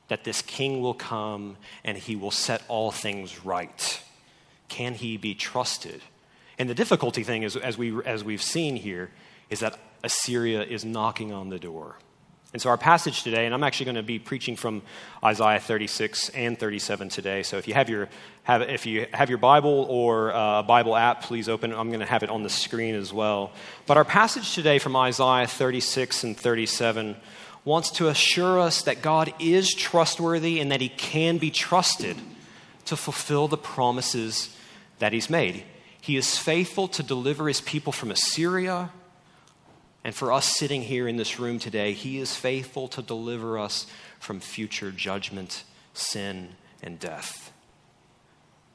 That 0.07 0.23
this 0.23 0.41
king 0.41 0.81
will 0.81 0.93
come 0.93 1.57
and 1.83 1.97
he 1.97 2.15
will 2.15 2.31
set 2.31 2.63
all 2.67 2.91
things 2.91 3.43
right. 3.43 4.01
Can 4.67 4.93
he 4.93 5.17
be 5.17 5.33
trusted? 5.33 6.01
And 6.57 6.69
the 6.69 6.75
difficulty 6.75 7.23
thing 7.23 7.43
is, 7.43 7.55
as, 7.55 7.77
we, 7.77 8.03
as 8.03 8.23
we've 8.23 8.41
seen 8.41 8.75
here, 8.75 9.11
is 9.49 9.59
that 9.59 9.79
Assyria 10.03 10.63
is 10.63 10.85
knocking 10.85 11.31
on 11.31 11.49
the 11.49 11.59
door. 11.59 11.97
And 12.55 12.61
so, 12.61 12.69
our 12.69 12.77
passage 12.77 13.23
today, 13.23 13.45
and 13.45 13.53
I'm 13.53 13.65
actually 13.65 13.87
going 13.87 13.95
to 13.97 14.01
be 14.01 14.17
preaching 14.17 14.55
from 14.55 14.81
Isaiah 15.21 15.59
36 15.59 16.29
and 16.29 16.57
37 16.57 17.09
today. 17.09 17.43
So, 17.43 17.57
if 17.57 17.67
you 17.67 17.73
have 17.73 17.89
your, 17.89 18.07
have, 18.43 18.61
if 18.61 18.85
you 18.85 19.07
have 19.13 19.27
your 19.27 19.39
Bible 19.39 19.85
or 19.89 20.29
a 20.29 20.63
Bible 20.65 20.95
app, 20.95 21.21
please 21.23 21.49
open 21.49 21.73
it. 21.73 21.75
I'm 21.75 21.89
going 21.89 21.99
to 21.99 22.05
have 22.05 22.23
it 22.23 22.29
on 22.29 22.43
the 22.43 22.49
screen 22.49 22.95
as 22.95 23.11
well. 23.11 23.51
But 23.87 23.97
our 23.97 24.05
passage 24.05 24.55
today 24.55 24.79
from 24.79 24.95
Isaiah 24.95 25.47
36 25.47 26.23
and 26.23 26.37
37 26.37 27.17
wants 27.65 27.91
to 27.91 28.07
assure 28.07 28.57
us 28.57 28.83
that 28.83 29.01
God 29.01 29.33
is 29.37 29.73
trustworthy 29.73 30.61
and 30.61 30.71
that 30.71 30.79
He 30.79 30.87
can 30.87 31.37
be 31.37 31.51
trusted 31.51 32.15
to 32.85 32.95
fulfill 32.95 33.49
the 33.49 33.57
promises 33.57 34.55
that 34.99 35.11
He's 35.11 35.29
made. 35.29 35.65
He 35.99 36.15
is 36.15 36.37
faithful 36.37 36.87
to 36.87 37.03
deliver 37.03 37.49
His 37.49 37.59
people 37.59 37.91
from 37.91 38.11
Assyria 38.11 38.91
and 40.05 40.13
for 40.13 40.31
us 40.31 40.55
sitting 40.55 40.83
here 40.83 41.07
in 41.07 41.17
this 41.17 41.39
room 41.39 41.57
today, 41.57 41.93
He 41.93 42.19
is 42.19 42.35
faithful 42.35 42.87
to 42.89 43.01
deliver 43.01 43.57
us 43.57 43.87
from 44.19 44.39
future 44.39 44.91
judgment, 44.91 45.63
sin, 45.95 46.49
and 46.83 46.99
death. 46.99 47.51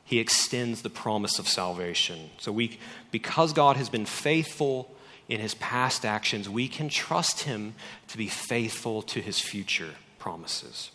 He 0.04 0.18
extends 0.18 0.82
the 0.82 0.90
promise 0.90 1.38
of 1.38 1.46
salvation. 1.46 2.30
So, 2.38 2.50
we, 2.50 2.80
because 3.12 3.52
God 3.52 3.76
has 3.76 3.88
been 3.88 4.06
faithful 4.06 4.92
in 5.28 5.38
His 5.38 5.54
past 5.54 6.04
actions, 6.04 6.48
we 6.48 6.66
can 6.66 6.88
trust 6.88 7.42
Him 7.42 7.74
to 8.08 8.18
be 8.18 8.26
faithful 8.26 9.00
to 9.02 9.20
His 9.20 9.38
future 9.38 9.94
promises. 10.18 10.90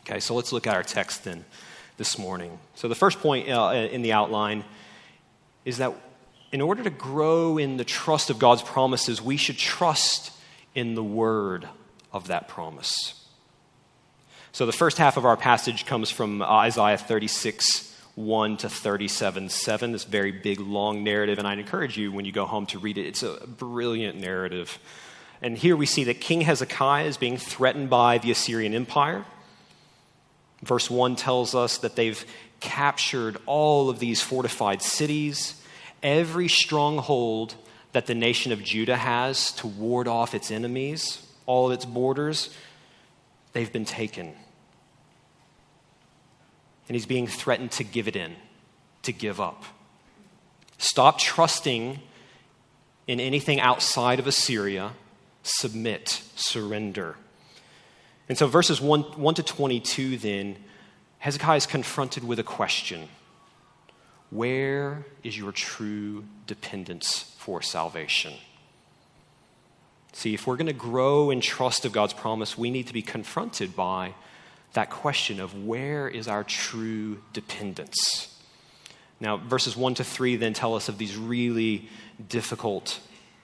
Okay, 0.00 0.18
so 0.18 0.34
let's 0.34 0.52
look 0.52 0.66
at 0.66 0.74
our 0.74 0.82
text 0.82 1.22
then 1.22 1.44
this 1.96 2.18
morning. 2.18 2.58
So, 2.74 2.88
the 2.88 2.96
first 2.96 3.20
point 3.20 3.48
uh, 3.48 3.88
in 3.88 4.02
the 4.02 4.14
outline 4.14 4.64
is 5.64 5.78
that 5.78 5.94
in 6.54 6.60
order 6.60 6.84
to 6.84 6.90
grow 6.90 7.58
in 7.58 7.78
the 7.78 7.84
trust 7.84 8.30
of 8.30 8.38
God's 8.38 8.62
promises, 8.62 9.20
we 9.20 9.36
should 9.36 9.58
trust 9.58 10.30
in 10.72 10.94
the 10.94 11.02
word 11.02 11.68
of 12.12 12.28
that 12.28 12.46
promise. 12.46 13.26
So 14.52 14.64
the 14.64 14.70
first 14.70 14.96
half 14.96 15.16
of 15.16 15.24
our 15.26 15.36
passage 15.36 15.84
comes 15.84 16.12
from 16.12 16.42
uh, 16.42 16.46
Isaiah 16.46 16.96
36. 16.96 17.90
1 18.14 18.58
to 18.58 18.68
37 18.68 19.48
7, 19.48 19.90
this 19.90 20.04
very 20.04 20.30
big, 20.30 20.60
long 20.60 21.02
narrative. 21.02 21.40
And 21.40 21.48
I'd 21.48 21.58
encourage 21.58 21.98
you 21.98 22.12
when 22.12 22.24
you 22.24 22.30
go 22.30 22.46
home 22.46 22.64
to 22.66 22.78
read 22.78 22.96
it. 22.96 23.06
It's 23.08 23.24
a 23.24 23.44
brilliant 23.44 24.20
narrative. 24.20 24.78
And 25.42 25.58
here 25.58 25.76
we 25.76 25.84
see 25.84 26.04
that 26.04 26.20
King 26.20 26.42
Hezekiah 26.42 27.06
is 27.06 27.16
being 27.16 27.36
threatened 27.36 27.90
by 27.90 28.18
the 28.18 28.30
Assyrian 28.30 28.72
Empire. 28.72 29.24
Verse 30.62 30.88
1 30.88 31.16
tells 31.16 31.56
us 31.56 31.78
that 31.78 31.96
they've 31.96 32.24
captured 32.60 33.38
all 33.46 33.90
of 33.90 33.98
these 33.98 34.22
fortified 34.22 34.80
cities 34.80 35.60
every 36.04 36.48
stronghold 36.48 37.56
that 37.92 38.06
the 38.06 38.14
nation 38.14 38.52
of 38.52 38.62
Judah 38.62 38.96
has 38.96 39.50
to 39.52 39.66
ward 39.66 40.06
off 40.06 40.34
its 40.34 40.50
enemies, 40.50 41.26
all 41.46 41.66
of 41.66 41.72
its 41.72 41.84
borders, 41.84 42.50
they've 43.52 43.72
been 43.72 43.84
taken. 43.84 44.26
And 46.86 46.94
he's 46.94 47.06
being 47.06 47.26
threatened 47.26 47.72
to 47.72 47.84
give 47.84 48.06
it 48.06 48.14
in, 48.14 48.36
to 49.02 49.12
give 49.12 49.40
up. 49.40 49.64
Stop 50.76 51.18
trusting 51.18 52.00
in 53.06 53.20
anything 53.20 53.60
outside 53.60 54.18
of 54.18 54.26
Assyria. 54.26 54.92
Submit, 55.42 56.22
surrender. 56.36 57.16
And 58.28 58.36
so, 58.36 58.46
verses 58.46 58.80
1, 58.80 59.02
1 59.02 59.34
to 59.34 59.42
22, 59.42 60.18
then, 60.18 60.56
Hezekiah 61.18 61.56
is 61.56 61.66
confronted 61.66 62.24
with 62.24 62.38
a 62.38 62.42
question. 62.42 63.08
Where 64.34 65.06
is 65.22 65.38
your 65.38 65.52
true 65.52 66.24
dependence 66.48 67.32
for 67.38 67.62
salvation? 67.62 68.32
See, 70.12 70.34
if 70.34 70.44
we're 70.44 70.56
going 70.56 70.66
to 70.66 70.72
grow 70.72 71.30
in 71.30 71.40
trust 71.40 71.84
of 71.84 71.92
God's 71.92 72.14
promise, 72.14 72.58
we 72.58 72.72
need 72.72 72.88
to 72.88 72.92
be 72.92 73.00
confronted 73.00 73.76
by 73.76 74.14
that 74.72 74.90
question 74.90 75.38
of 75.38 75.64
where 75.64 76.08
is 76.08 76.26
our 76.26 76.42
true 76.42 77.22
dependence? 77.32 78.36
Now, 79.20 79.36
verses 79.36 79.76
1 79.76 79.94
to 79.94 80.04
3 80.04 80.34
then 80.34 80.52
tell 80.52 80.74
us 80.74 80.88
of 80.88 80.98
these 80.98 81.16
really 81.16 81.88
difficult 82.28 82.98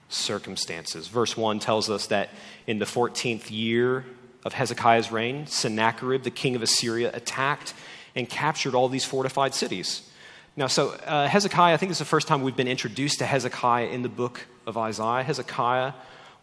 circumstances. 0.09 1.07
Verse 1.07 1.37
1 1.37 1.59
tells 1.59 1.89
us 1.89 2.07
that 2.07 2.31
in 2.67 2.79
the 2.79 2.85
14th 2.85 3.49
year 3.49 4.03
of 4.43 4.51
Hezekiah's 4.51 5.09
reign, 5.09 5.47
Sennacherib, 5.47 6.23
the 6.23 6.31
king 6.31 6.57
of 6.57 6.61
Assyria, 6.61 7.11
attacked 7.13 7.73
and 8.13 8.27
captured 8.27 8.75
all 8.75 8.89
these 8.89 9.05
fortified 9.05 9.53
cities. 9.53 10.10
Now, 10.57 10.67
so 10.67 10.89
uh, 10.89 11.27
Hezekiah, 11.27 11.73
I 11.73 11.77
think 11.77 11.91
it's 11.91 11.99
the 11.99 12.05
first 12.05 12.27
time 12.27 12.41
we've 12.41 12.57
been 12.57 12.67
introduced 12.67 13.19
to 13.19 13.25
Hezekiah 13.25 13.87
in 13.87 14.01
the 14.01 14.09
book 14.09 14.47
of 14.67 14.77
Isaiah. 14.77 15.23
Hezekiah 15.23 15.93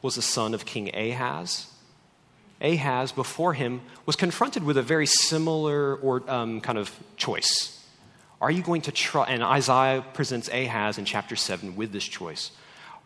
was 0.00 0.14
the 0.14 0.22
son 0.22 0.54
of 0.54 0.64
King 0.64 0.94
Ahaz. 0.94 1.66
Ahaz, 2.62 3.12
before 3.12 3.52
him, 3.52 3.82
was 4.06 4.16
confronted 4.16 4.64
with 4.64 4.78
a 4.78 4.82
very 4.82 5.04
similar 5.04 5.96
or 5.96 6.22
um, 6.28 6.62
kind 6.62 6.78
of 6.78 6.90
choice. 7.16 7.84
Are 8.40 8.50
you 8.50 8.62
going 8.62 8.82
to 8.82 8.92
trust, 8.92 9.30
and 9.30 9.42
Isaiah 9.42 10.02
presents 10.14 10.48
Ahaz 10.48 10.96
in 10.96 11.04
chapter 11.04 11.36
7 11.36 11.76
with 11.76 11.92
this 11.92 12.04
choice. 12.04 12.50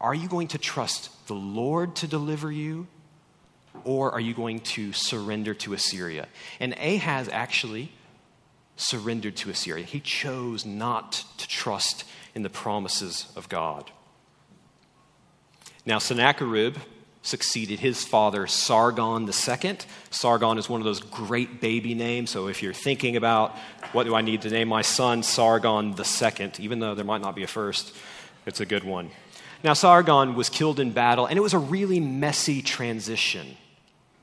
Are 0.00 0.14
you 0.14 0.28
going 0.28 0.48
to 0.48 0.58
trust 0.58 1.10
the 1.26 1.34
Lord 1.34 1.96
to 1.96 2.06
deliver 2.06 2.52
you, 2.52 2.86
or 3.84 4.12
are 4.12 4.20
you 4.20 4.34
going 4.34 4.60
to 4.60 4.92
surrender 4.92 5.54
to 5.54 5.72
Assyria? 5.72 6.28
And 6.60 6.74
Ahaz 6.74 7.28
actually 7.28 7.90
surrendered 8.76 9.36
to 9.36 9.50
Assyria. 9.50 9.84
He 9.84 10.00
chose 10.00 10.64
not 10.64 11.24
to 11.38 11.48
trust 11.48 12.04
in 12.34 12.42
the 12.42 12.50
promises 12.50 13.32
of 13.36 13.48
God. 13.48 13.90
Now, 15.84 15.98
Sennacherib 15.98 16.76
succeeded 17.22 17.80
his 17.80 18.04
father, 18.04 18.46
Sargon 18.46 19.28
II. 19.28 19.78
Sargon 20.10 20.58
is 20.58 20.68
one 20.68 20.80
of 20.80 20.84
those 20.84 21.00
great 21.00 21.60
baby 21.60 21.94
names. 21.94 22.30
So 22.30 22.48
if 22.48 22.62
you're 22.62 22.72
thinking 22.72 23.16
about 23.16 23.56
what 23.92 24.04
do 24.04 24.14
I 24.14 24.22
need 24.22 24.42
to 24.42 24.50
name 24.50 24.68
my 24.68 24.82
son, 24.82 25.22
Sargon 25.22 25.94
II, 25.96 26.50
even 26.58 26.80
though 26.80 26.94
there 26.94 27.04
might 27.04 27.20
not 27.20 27.36
be 27.36 27.42
a 27.42 27.46
first, 27.46 27.94
it's 28.46 28.60
a 28.60 28.66
good 28.66 28.84
one. 28.84 29.10
Now, 29.62 29.74
Sargon 29.74 30.34
was 30.34 30.48
killed 30.48 30.80
in 30.80 30.90
battle, 30.90 31.26
and 31.26 31.36
it 31.36 31.40
was 31.40 31.54
a 31.54 31.58
really 31.58 32.00
messy 32.00 32.62
transition. 32.62 33.56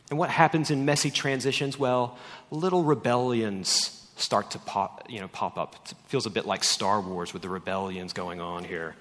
And 0.09 0.19
what 0.19 0.29
happens 0.29 0.69
in 0.69 0.83
messy 0.83 1.11
transitions? 1.11 1.79
Well, 1.79 2.17
little 2.51 2.83
rebellions 2.83 3.98
start 4.19 4.51
to 4.51 4.59
pop, 4.59 5.07
you 5.09 5.19
know, 5.19 5.27
pop 5.27 5.57
up. 5.57 5.75
It 5.85 5.95
feels 6.07 6.25
a 6.25 6.29
bit 6.29 6.45
like 6.45 6.63
Star 6.63 7.01
Wars 7.01 7.33
with 7.33 7.41
the 7.41 7.49
rebellions 7.49 8.13
going 8.13 8.41
on 8.41 8.63
here. 8.63 8.95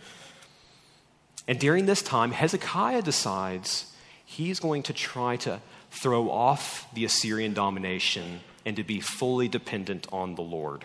And 1.46 1.58
during 1.58 1.86
this 1.86 2.02
time, 2.02 2.30
Hezekiah 2.30 3.02
decides 3.02 3.92
he's 4.24 4.60
going 4.60 4.82
to 4.84 4.92
try 4.92 5.36
to 5.36 5.60
throw 5.90 6.30
off 6.30 6.86
the 6.94 7.04
Assyrian 7.04 7.54
domination 7.54 8.40
and 8.66 8.76
to 8.76 8.84
be 8.84 9.00
fully 9.00 9.48
dependent 9.48 10.06
on 10.12 10.34
the 10.34 10.42
Lord. 10.42 10.84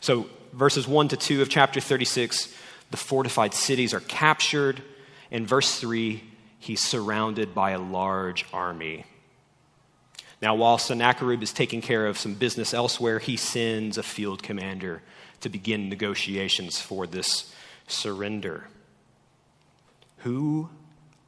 So, 0.00 0.28
verses 0.52 0.86
1 0.86 1.08
to 1.08 1.16
2 1.16 1.42
of 1.42 1.48
chapter 1.48 1.80
36, 1.80 2.54
the 2.92 2.96
fortified 2.96 3.52
cities 3.52 3.92
are 3.92 4.00
captured. 4.00 4.80
In 5.30 5.44
verse 5.44 5.80
3, 5.80 6.22
he's 6.60 6.80
surrounded 6.80 7.54
by 7.54 7.72
a 7.72 7.78
large 7.78 8.46
army. 8.52 9.04
Now, 10.42 10.54
while 10.54 10.78
Sennacherib 10.78 11.42
is 11.42 11.52
taking 11.52 11.80
care 11.80 12.06
of 12.06 12.18
some 12.18 12.34
business 12.34 12.74
elsewhere, 12.74 13.18
he 13.18 13.36
sends 13.36 13.96
a 13.96 14.02
field 14.02 14.42
commander 14.42 15.02
to 15.40 15.48
begin 15.48 15.88
negotiations 15.88 16.78
for 16.78 17.06
this 17.06 17.54
surrender. 17.86 18.68
Who 20.18 20.68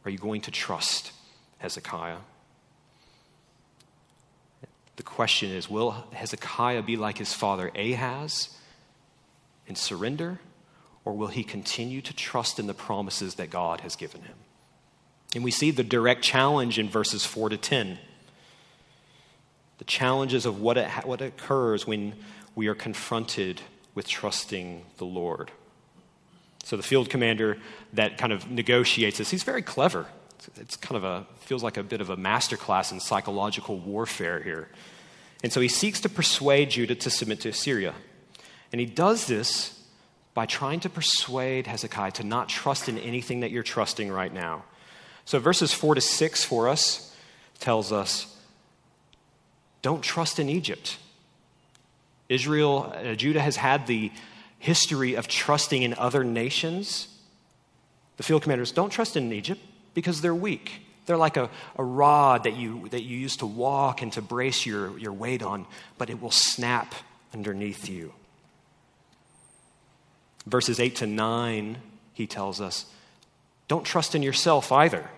are 0.04 0.10
you 0.10 0.18
going 0.18 0.42
to 0.42 0.50
trust, 0.50 1.12
Hezekiah? 1.58 2.18
The 4.96 5.02
question 5.02 5.50
is 5.50 5.70
will 5.70 5.92
Hezekiah 6.12 6.82
be 6.82 6.96
like 6.96 7.18
his 7.18 7.32
father 7.32 7.70
Ahaz 7.74 8.50
and 9.66 9.78
surrender, 9.78 10.40
or 11.04 11.14
will 11.14 11.28
he 11.28 11.44
continue 11.44 12.02
to 12.02 12.12
trust 12.12 12.58
in 12.58 12.66
the 12.66 12.74
promises 12.74 13.36
that 13.36 13.48
God 13.48 13.80
has 13.80 13.96
given 13.96 14.22
him? 14.22 14.36
And 15.34 15.44
we 15.44 15.50
see 15.50 15.70
the 15.70 15.84
direct 15.84 16.22
challenge 16.22 16.78
in 16.78 16.88
verses 16.88 17.24
4 17.24 17.50
to 17.50 17.56
10 17.56 17.98
the 19.78 19.84
challenges 19.84 20.44
of 20.46 20.60
what, 20.60 20.76
it, 20.76 20.88
what 21.04 21.20
occurs 21.20 21.86
when 21.86 22.14
we 22.54 22.66
are 22.66 22.74
confronted 22.74 23.62
with 23.94 24.08
trusting 24.08 24.84
the 24.98 25.04
Lord. 25.04 25.50
So 26.64 26.76
the 26.76 26.82
field 26.82 27.08
commander 27.08 27.58
that 27.94 28.18
kind 28.18 28.32
of 28.32 28.50
negotiates 28.50 29.18
this, 29.18 29.30
he's 29.30 29.44
very 29.44 29.62
clever. 29.62 30.06
It's 30.56 30.76
kind 30.76 30.96
of 30.96 31.04
a, 31.04 31.26
feels 31.40 31.62
like 31.62 31.76
a 31.76 31.82
bit 31.82 32.00
of 32.00 32.10
a 32.10 32.16
masterclass 32.16 32.92
in 32.92 33.00
psychological 33.00 33.78
warfare 33.78 34.42
here. 34.42 34.68
And 35.42 35.52
so 35.52 35.60
he 35.60 35.68
seeks 35.68 36.00
to 36.00 36.08
persuade 36.08 36.70
Judah 36.70 36.94
to 36.96 37.10
submit 37.10 37.40
to 37.40 37.48
Assyria. 37.48 37.94
And 38.72 38.80
he 38.80 38.86
does 38.86 39.26
this 39.26 39.82
by 40.34 40.46
trying 40.46 40.80
to 40.80 40.90
persuade 40.90 41.66
Hezekiah 41.66 42.12
to 42.12 42.24
not 42.24 42.48
trust 42.48 42.88
in 42.88 42.98
anything 42.98 43.40
that 43.40 43.50
you're 43.50 43.62
trusting 43.62 44.10
right 44.10 44.32
now. 44.32 44.64
So, 45.24 45.38
verses 45.38 45.72
4 45.72 45.96
to 45.96 46.00
6 46.00 46.44
for 46.44 46.68
us 46.68 47.14
tells 47.58 47.92
us 47.92 48.37
don't 49.82 50.02
trust 50.02 50.38
in 50.38 50.48
Egypt. 50.48 50.98
Israel, 52.28 52.92
uh, 52.94 53.14
Judah 53.14 53.40
has 53.40 53.56
had 53.56 53.86
the 53.86 54.12
history 54.58 55.14
of 55.14 55.28
trusting 55.28 55.82
in 55.82 55.94
other 55.94 56.24
nations. 56.24 57.08
The 58.16 58.22
field 58.22 58.42
commanders 58.42 58.72
don't 58.72 58.90
trust 58.90 59.16
in 59.16 59.32
Egypt 59.32 59.60
because 59.94 60.20
they're 60.20 60.34
weak. 60.34 60.82
They're 61.06 61.16
like 61.16 61.36
a, 61.36 61.48
a 61.76 61.84
rod 61.84 62.44
that 62.44 62.56
you, 62.56 62.88
that 62.90 63.02
you 63.02 63.16
use 63.16 63.36
to 63.38 63.46
walk 63.46 64.02
and 64.02 64.12
to 64.12 64.22
brace 64.22 64.66
your, 64.66 64.98
your 64.98 65.12
weight 65.12 65.42
on, 65.42 65.66
but 65.96 66.10
it 66.10 66.20
will 66.20 66.30
snap 66.30 66.94
underneath 67.32 67.88
you. 67.88 68.12
Verses 70.46 70.80
8 70.80 70.96
to 70.96 71.06
9, 71.06 71.78
he 72.12 72.26
tells 72.26 72.60
us, 72.60 72.86
don't 73.68 73.84
trust 73.84 74.14
in 74.14 74.22
yourself 74.22 74.72
either. 74.72 75.08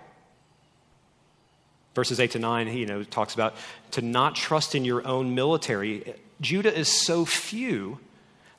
Verses 2.00 2.18
8 2.18 2.30
to 2.30 2.38
9, 2.38 2.66
he 2.68 2.78
you 2.80 2.86
know, 2.86 3.02
talks 3.02 3.34
about 3.34 3.54
to 3.90 4.00
not 4.00 4.34
trust 4.34 4.74
in 4.74 4.86
your 4.86 5.06
own 5.06 5.34
military. 5.34 6.14
Judah 6.40 6.74
is 6.74 6.88
so 6.88 7.26
few 7.26 8.00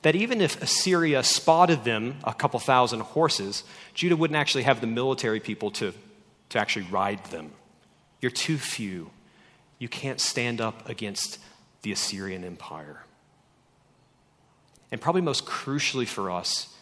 that 0.02 0.14
even 0.14 0.40
if 0.40 0.62
Assyria 0.62 1.24
spotted 1.24 1.82
them, 1.82 2.18
a 2.22 2.32
couple 2.32 2.60
thousand 2.60 3.00
horses, 3.00 3.64
Judah 3.94 4.14
wouldn't 4.14 4.36
actually 4.36 4.62
have 4.62 4.80
the 4.80 4.86
military 4.86 5.40
people 5.40 5.72
to 5.72 5.92
to 6.50 6.58
actually 6.60 6.86
ride 6.86 7.24
them. 7.24 7.50
You're 8.20 8.30
too 8.30 8.58
few. 8.58 9.10
You 9.80 9.88
can't 9.88 10.20
stand 10.20 10.60
up 10.60 10.88
against 10.88 11.40
the 11.82 11.90
Assyrian 11.90 12.44
Empire. 12.44 13.02
And 14.92 15.00
probably 15.00 15.22
most 15.22 15.46
crucially 15.46 16.06
for 16.06 16.30
us, 16.30 16.76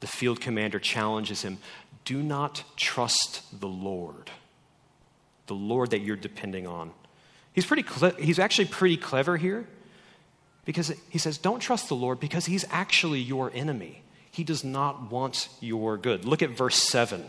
the 0.00 0.08
field 0.08 0.40
commander 0.40 0.80
challenges 0.80 1.42
him 1.42 1.58
do 2.04 2.20
not 2.20 2.64
trust 2.76 3.60
the 3.60 3.68
Lord, 3.68 4.32
the 5.48 5.54
Lord 5.54 5.90
that 5.90 6.00
you're 6.00 6.16
depending 6.16 6.66
on. 6.66 6.92
He's, 7.52 7.66
pretty 7.66 7.82
cle- 7.82 8.14
he's 8.18 8.38
actually 8.38 8.66
pretty 8.66 8.96
clever 8.96 9.36
here 9.36 9.66
because 10.64 10.92
he 11.10 11.18
says, 11.18 11.38
Don't 11.38 11.60
trust 11.60 11.88
the 11.88 11.96
Lord 11.96 12.20
because 12.20 12.46
he's 12.46 12.64
actually 12.70 13.20
your 13.20 13.50
enemy. 13.52 14.02
He 14.30 14.44
does 14.44 14.62
not 14.62 15.10
want 15.10 15.48
your 15.60 15.96
good. 15.96 16.24
Look 16.24 16.42
at 16.42 16.50
verse 16.50 16.76
7 16.76 17.28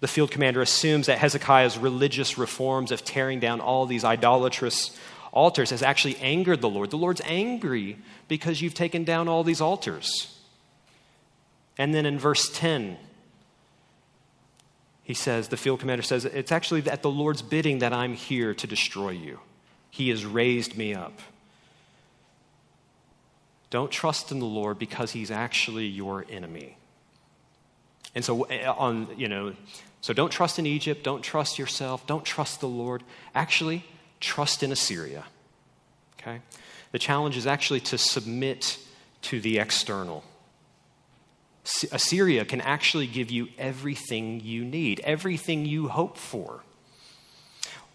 the 0.00 0.08
field 0.08 0.30
commander 0.30 0.62
assumes 0.62 1.06
that 1.06 1.18
Hezekiah's 1.18 1.78
religious 1.78 2.38
reforms 2.38 2.90
of 2.90 3.04
tearing 3.04 3.38
down 3.38 3.60
all 3.60 3.86
these 3.86 4.02
idolatrous 4.02 4.96
altars 5.30 5.70
has 5.70 5.82
actually 5.82 6.16
angered 6.16 6.62
the 6.62 6.68
Lord. 6.68 6.90
The 6.90 6.96
Lord's 6.96 7.20
angry 7.24 7.98
because 8.26 8.60
you've 8.62 8.74
taken 8.74 9.04
down 9.04 9.28
all 9.28 9.44
these 9.44 9.60
altars. 9.60 10.38
And 11.76 11.94
then 11.94 12.06
in 12.06 12.18
verse 12.18 12.50
10, 12.52 12.96
he 15.10 15.14
says, 15.14 15.48
the 15.48 15.56
field 15.56 15.80
commander 15.80 16.04
says, 16.04 16.24
It's 16.24 16.52
actually 16.52 16.88
at 16.88 17.02
the 17.02 17.10
Lord's 17.10 17.42
bidding 17.42 17.80
that 17.80 17.92
I'm 17.92 18.14
here 18.14 18.54
to 18.54 18.66
destroy 18.68 19.10
you. 19.10 19.40
He 19.90 20.08
has 20.10 20.24
raised 20.24 20.76
me 20.76 20.94
up. 20.94 21.18
Don't 23.70 23.90
trust 23.90 24.30
in 24.30 24.38
the 24.38 24.46
Lord 24.46 24.78
because 24.78 25.10
he's 25.10 25.32
actually 25.32 25.86
your 25.86 26.24
enemy. 26.30 26.76
And 28.14 28.24
so, 28.24 28.46
uh, 28.46 28.72
on, 28.78 29.08
you 29.16 29.26
know, 29.26 29.56
so 30.00 30.12
don't 30.12 30.30
trust 30.30 30.60
in 30.60 30.66
Egypt, 30.66 31.02
don't 31.02 31.22
trust 31.22 31.58
yourself, 31.58 32.06
don't 32.06 32.24
trust 32.24 32.60
the 32.60 32.68
Lord. 32.68 33.02
Actually, 33.34 33.84
trust 34.20 34.62
in 34.62 34.70
Assyria. 34.70 35.24
Okay? 36.20 36.40
The 36.92 37.00
challenge 37.00 37.36
is 37.36 37.48
actually 37.48 37.80
to 37.80 37.98
submit 37.98 38.78
to 39.22 39.40
the 39.40 39.58
external. 39.58 40.22
Assyria 41.92 42.44
can 42.44 42.60
actually 42.60 43.06
give 43.06 43.30
you 43.30 43.48
everything 43.58 44.40
you 44.40 44.64
need, 44.64 45.00
everything 45.00 45.66
you 45.66 45.88
hope 45.88 46.16
for. 46.16 46.62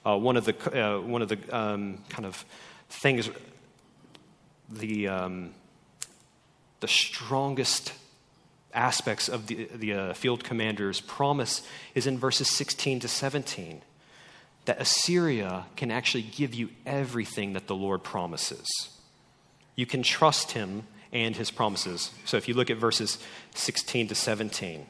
Uh, 0.06 0.18
one 0.18 0.38
of 0.38 0.46
the, 0.46 0.56
uh, 0.80 1.02
one 1.02 1.22
of 1.22 1.30
the 1.30 1.40
um, 1.56 2.04
kind 2.10 2.26
of 2.26 2.46
things, 2.90 3.30
the, 4.70 5.08
um, 5.08 5.52
the 6.80 6.88
strongest 6.88 7.94
aspects 8.74 9.28
of 9.28 9.48
the, 9.48 9.68
the 9.74 9.94
uh, 9.94 10.14
field 10.14 10.44
commander's 10.44 11.02
promise 11.02 11.64
is 11.96 12.06
in 12.06 12.20
verses 12.20 12.50
16 12.50 13.00
to 13.00 13.08
17 13.08 13.82
that 14.66 14.82
Assyria 14.82 15.66
can 15.76 15.92
actually 15.92 16.24
give 16.24 16.54
you 16.54 16.70
everything 16.86 17.54
that 17.54 17.68
the 17.68 17.76
Lord 17.76 18.04
promises. 18.04 18.66
You 19.76 19.86
can 19.86 20.04
trust 20.04 20.52
him 20.52 20.84
and 21.16 21.38
his 21.38 21.50
promises. 21.50 22.12
So 22.26 22.36
if 22.36 22.50
you 22.50 22.54
look 22.54 22.70
at 22.70 22.78
verses 22.78 23.18
16 23.56 24.10
to 24.10 24.16
17, 24.16 24.86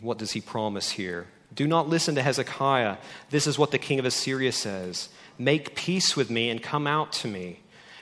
what 0.00 0.18
does 0.18 0.30
he 0.30 0.40
promise 0.40 0.92
here? 0.92 1.26
Do 1.52 1.66
not 1.66 1.88
listen 1.88 2.14
to 2.14 2.22
Hezekiah. 2.22 2.96
This 3.30 3.48
is 3.48 3.58
what 3.58 3.72
the 3.72 3.78
king 3.78 3.98
of 3.98 4.04
Assyria 4.04 4.52
says 4.52 5.08
Make 5.36 5.74
peace 5.74 6.16
with 6.16 6.30
me 6.30 6.48
and 6.48 6.62
come 6.62 6.86
out 6.86 7.12
to 7.14 7.28
me. 7.28 7.58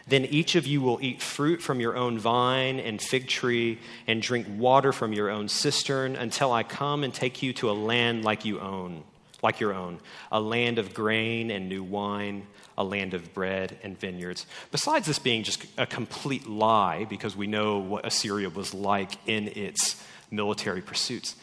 Then 0.07 0.27
each 0.27 0.55
of 0.55 0.67
you 0.67 0.83
will 0.83 0.99
eat 1.01 1.23
fruit 1.23 1.63
from 1.63 1.81
your 1.81 1.97
own 1.97 2.19
vine 2.19 2.79
and 2.79 3.01
fig 3.01 3.27
tree 3.27 3.79
and 4.07 4.21
drink 4.21 4.47
water 4.51 4.93
from 4.93 5.13
your 5.13 5.31
own 5.31 5.49
cistern 5.49 6.15
until 6.15 6.53
I 6.53 6.63
come 6.63 7.05
and 7.05 7.15
take 7.15 7.43
you 7.43 7.53
to 7.55 7.71
a 7.71 7.73
land 7.73 8.25
like 8.25 8.45
you 8.45 8.61
own, 8.61 9.05
like 9.43 9.61
your 9.61 9.73
own, 9.73 10.01
a 10.31 10.41
land 10.41 10.79
of 10.79 10.95
grain 10.95 11.51
and 11.51 11.69
new 11.69 11.83
wine, 11.83 12.47
a 12.77 12.85
land 12.85 13.15
of 13.15 13.33
bread 13.35 13.79
and 13.83 13.99
vineyards. 13.99 14.47
Besides 14.71 15.07
this 15.07 15.19
being 15.19 15.43
just 15.43 15.65
a 15.79 15.87
complete 15.87 16.47
lie 16.47 17.05
because 17.05 17.37
we 17.37 17.47
know 17.47 17.79
what 17.79 18.07
Assyria 18.07 18.51
was 18.51 18.75
like 18.75 19.13
in 19.27 19.49
its 19.49 20.03
military 20.31 20.81
pursuits 20.81 21.37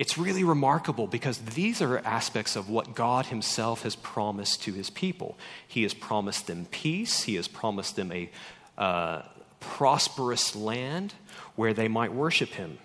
it's 0.00 0.16
really 0.16 0.44
remarkable 0.44 1.06
because 1.06 1.36
these 1.36 1.82
are 1.82 1.98
aspects 1.98 2.56
of 2.56 2.70
what 2.70 2.94
God 2.94 3.26
Himself 3.26 3.82
has 3.82 3.94
promised 3.96 4.62
to 4.62 4.72
His 4.72 4.88
people. 4.88 5.36
He 5.68 5.82
has 5.82 5.92
promised 5.92 6.46
them 6.46 6.66
peace, 6.70 7.24
He 7.24 7.34
has 7.34 7.46
promised 7.46 7.96
them 7.96 8.10
a 8.10 8.30
uh, 8.78 9.20
prosperous 9.60 10.56
land 10.56 11.12
where 11.54 11.74
they 11.74 11.86
might 11.86 12.14
worship 12.14 12.48
Him. 12.48 12.78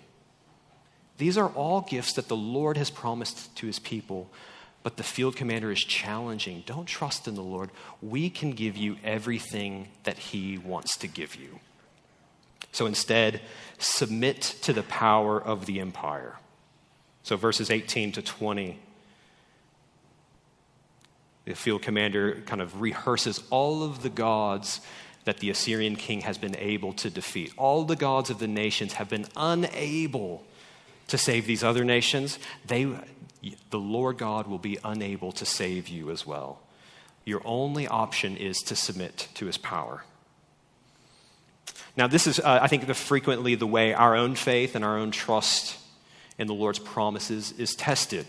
These 1.18 1.38
are 1.38 1.48
all 1.48 1.80
gifts 1.80 2.12
that 2.14 2.28
the 2.28 2.36
Lord 2.36 2.76
has 2.76 2.90
promised 2.90 3.54
to 3.56 3.66
His 3.66 3.78
people, 3.78 4.28
but 4.82 4.96
the 4.96 5.02
field 5.02 5.36
commander 5.36 5.72
is 5.72 5.82
challenging. 5.82 6.62
Don't 6.66 6.86
trust 6.86 7.26
in 7.26 7.34
the 7.34 7.42
Lord. 7.42 7.70
We 8.02 8.30
can 8.30 8.52
give 8.52 8.76
you 8.76 8.96
everything 9.02 9.88
that 10.04 10.18
He 10.18 10.58
wants 10.58 10.96
to 10.98 11.08
give 11.08 11.36
you. 11.36 11.60
So 12.72 12.86
instead, 12.86 13.40
submit 13.78 14.42
to 14.62 14.72
the 14.72 14.82
power 14.82 15.42
of 15.42 15.66
the 15.66 15.80
empire. 15.80 16.36
So, 17.22 17.36
verses 17.36 17.70
18 17.70 18.12
to 18.12 18.22
20, 18.22 18.78
the 21.46 21.54
field 21.54 21.82
commander 21.82 22.42
kind 22.46 22.60
of 22.60 22.80
rehearses 22.80 23.42
all 23.50 23.82
of 23.82 24.02
the 24.02 24.10
gods 24.10 24.80
that 25.24 25.38
the 25.38 25.50
Assyrian 25.50 25.96
king 25.96 26.20
has 26.20 26.38
been 26.38 26.56
able 26.56 26.92
to 26.94 27.10
defeat. 27.10 27.52
All 27.56 27.84
the 27.84 27.96
gods 27.96 28.30
of 28.30 28.38
the 28.38 28.46
nations 28.46 28.92
have 28.94 29.08
been 29.08 29.26
unable 29.36 30.44
to 31.08 31.18
save 31.18 31.46
these 31.46 31.62
other 31.62 31.84
nations. 31.84 32.38
They, 32.66 32.84
the 33.70 33.78
Lord 33.78 34.18
God 34.18 34.46
will 34.46 34.58
be 34.58 34.78
unable 34.84 35.32
to 35.32 35.44
save 35.44 35.88
you 35.88 36.10
as 36.10 36.26
well. 36.26 36.60
Your 37.24 37.42
only 37.44 37.86
option 37.86 38.36
is 38.36 38.58
to 38.58 38.76
submit 38.76 39.28
to 39.34 39.46
his 39.46 39.58
power. 39.58 40.04
Now, 41.96 42.06
this 42.06 42.26
is, 42.26 42.38
uh, 42.38 42.58
I 42.60 42.68
think, 42.68 42.86
the, 42.86 42.94
frequently 42.94 43.54
the 43.54 43.66
way 43.66 43.94
our 43.94 44.14
own 44.14 44.34
faith 44.34 44.74
and 44.74 44.84
our 44.84 44.98
own 44.98 45.10
trust 45.10 45.78
in 46.38 46.46
the 46.46 46.54
Lord's 46.54 46.78
promises 46.78 47.52
is 47.52 47.74
tested. 47.74 48.26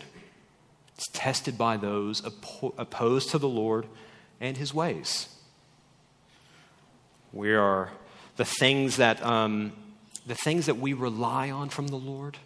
It's 0.96 1.06
tested 1.12 1.58
by 1.58 1.76
those 1.76 2.22
opposed 2.24 3.30
to 3.30 3.38
the 3.38 3.48
Lord 3.48 3.86
and 4.40 4.56
his 4.56 4.72
ways. 4.72 5.28
We 7.32 7.54
are 7.54 7.90
the 8.36 8.44
things 8.44 8.96
that, 8.96 9.24
um, 9.24 9.72
the 10.26 10.34
things 10.34 10.66
that 10.66 10.78
we 10.78 10.92
rely 10.94 11.50
on 11.50 11.68
from 11.68 11.88
the 11.88 11.96
Lord 11.96 12.38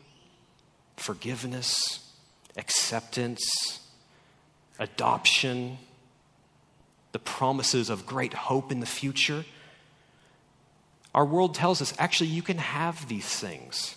forgiveness, 0.96 2.10
acceptance, 2.56 3.80
adoption, 4.78 5.78
the 7.12 7.18
promises 7.18 7.90
of 7.90 8.06
great 8.06 8.32
hope 8.32 8.72
in 8.72 8.80
the 8.80 8.86
future. 8.86 9.44
Our 11.14 11.24
world 11.24 11.54
tells 11.54 11.82
us 11.82 11.92
actually 11.98 12.30
you 12.30 12.42
can 12.42 12.58
have 12.58 13.08
these 13.08 13.26
things. 13.26 13.96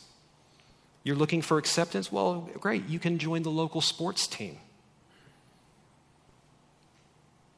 You're 1.04 1.16
looking 1.16 1.42
for 1.42 1.58
acceptance? 1.58 2.12
Well, 2.12 2.50
great, 2.60 2.90
you 2.90 3.00
can 3.00 3.20
join 3.20 3.44
the 3.44 3.52
local 3.52 3.80
sports 3.80 4.28
team. 4.28 4.58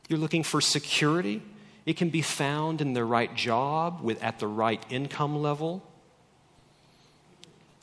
You're 0.09 0.19
looking 0.19 0.43
for 0.43 0.61
security? 0.61 1.41
It 1.85 1.95
can 1.95 2.09
be 2.09 2.21
found 2.21 2.81
in 2.81 2.91
the 2.91 3.05
right 3.05 3.33
job 3.33 4.01
with, 4.01 4.21
at 4.21 4.39
the 4.39 4.47
right 4.47 4.83
income 4.89 5.41
level. 5.41 5.86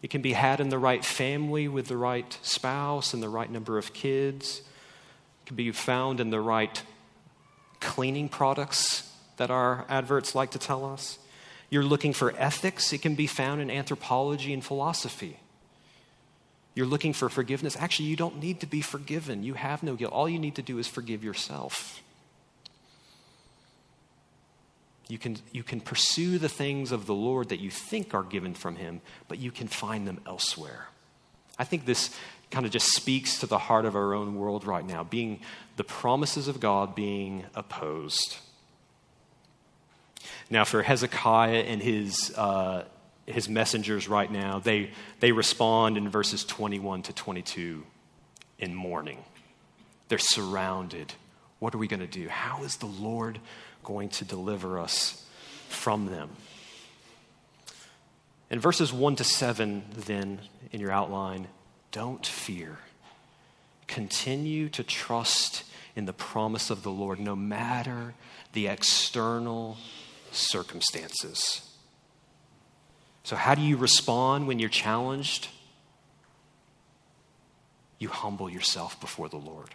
It 0.05 0.11
can 0.11 0.21
be 0.21 0.35
had 0.35 0.61
in 0.61 0.69
the 0.69 0.79
right 0.79 1.03
family 1.03 1.67
with 1.67 1.89
the 1.89 1.97
right 1.97 2.39
spouse 2.43 3.15
and 3.15 3.23
the 3.23 3.29
right 3.31 3.51
number 3.51 3.79
of 3.79 3.95
kids. 3.95 4.59
It 4.59 5.47
can 5.47 5.57
be 5.57 5.73
found 5.73 6.21
in 6.21 6.29
the 6.29 6.43
right 6.43 6.83
cleaning 7.81 8.29
products 8.29 9.11
that 9.39 9.51
our 9.51 9.87
adverts 9.89 10.35
like 10.35 10.51
to 10.51 10.59
tell 10.59 10.85
us. 10.85 11.19
You're 11.71 11.85
looking 11.85 12.13
for 12.13 12.35
ethics, 12.37 12.93
it 12.93 13.01
can 13.01 13.15
be 13.15 13.27
found 13.27 13.63
in 13.63 13.71
anthropology 13.71 14.53
and 14.53 14.63
philosophy. 14.63 15.39
You're 16.75 16.85
looking 16.85 17.15
for 17.15 17.31
forgiveness. 17.31 17.75
Actually, 17.75 18.09
you 18.09 18.17
don't 18.17 18.39
need 18.39 18.61
to 18.61 18.67
be 18.67 18.83
forgiven. 18.83 19.43
You 19.43 19.55
have 19.55 19.83
no 19.83 19.95
guilt. 19.97 20.13
All 20.13 20.29
you 20.29 20.39
need 20.39 20.57
to 20.57 20.63
do 20.63 20.79
is 20.79 20.87
forgive 20.87 21.25
yourself. 21.25 22.03
You 25.15 25.19
can, 25.19 25.37
you 25.53 25.63
can 25.63 25.81
pursue 25.81 26.39
the 26.39 26.49
things 26.49 26.91
of 26.91 27.07
the 27.07 27.15
Lord 27.15 27.51
that 27.51 27.61
you 27.61 27.71
think 27.71 28.15
are 28.15 28.25
given 28.25 28.53
from 28.53 28.75
Him, 28.75 29.01
but 29.29 29.39
you 29.39 29.53
can 29.53 29.69
find 29.69 30.09
them 30.09 30.21
elsewhere. 30.27 30.89
I 31.57 31.63
think 31.63 31.85
this 31.85 32.11
kind 32.51 32.67
of 32.67 32.73
just 32.73 32.89
speaks 32.89 33.39
to 33.39 33.47
the 33.47 33.59
heart 33.59 33.85
of 33.85 33.95
our 33.95 34.13
own 34.13 34.35
world 34.35 34.67
right 34.67 34.85
now, 34.85 35.05
being 35.05 35.39
the 35.77 35.85
promises 35.85 36.49
of 36.49 36.59
God 36.59 36.97
being 36.97 37.45
opposed. 37.55 38.39
Now, 40.51 40.65
for 40.65 40.83
Hezekiah 40.83 41.63
and 41.63 41.81
his, 41.81 42.37
uh, 42.37 42.83
his 43.25 43.49
messengers 43.49 44.09
right 44.09 44.33
now, 44.33 44.59
they, 44.59 44.91
they 45.21 45.31
respond 45.31 45.97
in 45.97 46.09
verses 46.09 46.45
21 46.45 47.03
to 47.03 47.13
22 47.13 47.85
in 48.59 48.75
mourning. 48.75 49.23
They're 50.09 50.19
surrounded. 50.19 51.15
What 51.61 51.73
are 51.73 51.79
we 51.79 51.87
going 51.87 52.01
to 52.01 52.09
do? 52.09 52.29
How 52.29 52.65
is 52.65 52.79
the 52.79 52.87
Lord 52.87 53.39
going 53.85 54.09
to 54.09 54.25
deliver 54.25 54.79
us 54.79 55.25
from 55.69 56.07
them. 56.07 56.31
In 58.51 58.59
verses 58.59 58.93
1 58.93 59.17
to 59.17 59.25
7, 59.25 59.85
then, 59.95 60.41
in 60.73 60.81
your 60.81 60.91
outline, 60.93 61.49
don't 61.93 62.27
fear. 62.27 62.79
Continue 63.87 64.69
to 64.71 64.83
trust 64.83 65.65
in 65.97 66.07
the 66.07 66.13
promise 66.13 66.71
of 66.71 66.83
the 66.83 66.91
Lord, 66.91 67.21
no 67.21 67.37
matter 67.37 68.15
the 68.53 68.67
external 68.67 69.77
circumstances. 70.33 71.63
So, 73.23 73.37
how 73.37 73.55
do 73.55 73.63
you 73.63 73.77
respond 73.77 74.47
when 74.47 74.59
you're 74.59 74.69
challenged? 74.69 75.49
You 77.99 78.09
humble 78.09 78.51
yourself 78.51 79.01
before 79.01 79.29
the 79.29 79.37
Lord 79.37 79.75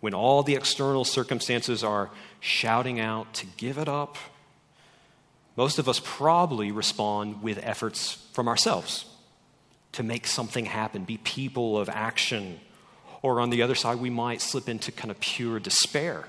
when 0.00 0.14
all 0.14 0.42
the 0.42 0.54
external 0.54 1.04
circumstances 1.04 1.84
are 1.84 2.10
shouting 2.40 2.98
out 2.98 3.32
to 3.34 3.46
give 3.56 3.78
it 3.78 3.88
up, 3.88 4.16
most 5.56 5.78
of 5.78 5.88
us 5.88 6.00
probably 6.02 6.72
respond 6.72 7.42
with 7.42 7.58
efforts 7.62 8.14
from 8.32 8.48
ourselves 8.48 9.04
to 9.92 10.02
make 10.02 10.26
something 10.26 10.64
happen, 10.64 11.04
be 11.04 11.18
people 11.18 11.78
of 11.78 11.88
action. 11.88 12.60
Or 13.22 13.40
on 13.40 13.50
the 13.50 13.62
other 13.62 13.74
side, 13.74 13.98
we 13.98 14.10
might 14.10 14.40
slip 14.40 14.68
into 14.68 14.92
kind 14.92 15.10
of 15.10 15.20
pure 15.20 15.58
despair. 15.58 16.24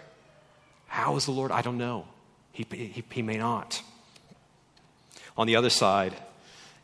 How 0.87 1.15
is 1.15 1.25
the 1.25 1.31
Lord? 1.31 1.51
I 1.51 1.61
don't 1.61 1.77
know. 1.77 2.07
He, 2.51 2.65
he, 2.69 3.03
he 3.09 3.21
may 3.21 3.37
not. 3.37 3.81
On 5.37 5.47
the 5.47 5.55
other 5.55 5.69
side, 5.69 6.13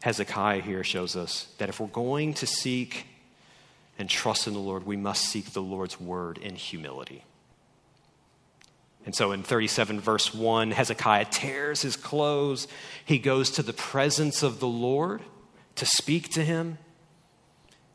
Hezekiah 0.03 0.61
here 0.61 0.83
shows 0.83 1.15
us 1.15 1.47
that 1.57 1.67
if 1.67 1.79
we're 1.79 1.87
going 1.87 2.33
to 2.35 2.47
seek 2.47 3.06
and 3.99 4.09
trust 4.09 4.47
in 4.47 4.53
the 4.53 4.59
Lord, 4.59 4.85
we 4.85 4.97
must 4.97 5.25
seek 5.25 5.53
the 5.53 5.61
Lord's 5.61 5.99
word 5.99 6.37
in 6.37 6.55
humility. 6.55 7.23
And 9.05 9.15
so 9.15 9.31
in 9.31 9.41
37, 9.41 10.01
verse 10.01 10.33
1, 10.33 10.71
Hezekiah 10.71 11.27
tears 11.31 11.81
his 11.81 11.95
clothes. 11.95 12.67
He 13.05 13.19
goes 13.19 13.49
to 13.51 13.63
the 13.63 13.71
presence 13.71 14.43
of 14.43 14.59
the 14.59 14.67
Lord 14.67 15.21
to 15.75 15.85
speak 15.85 16.29
to 16.33 16.43
him. 16.43 16.77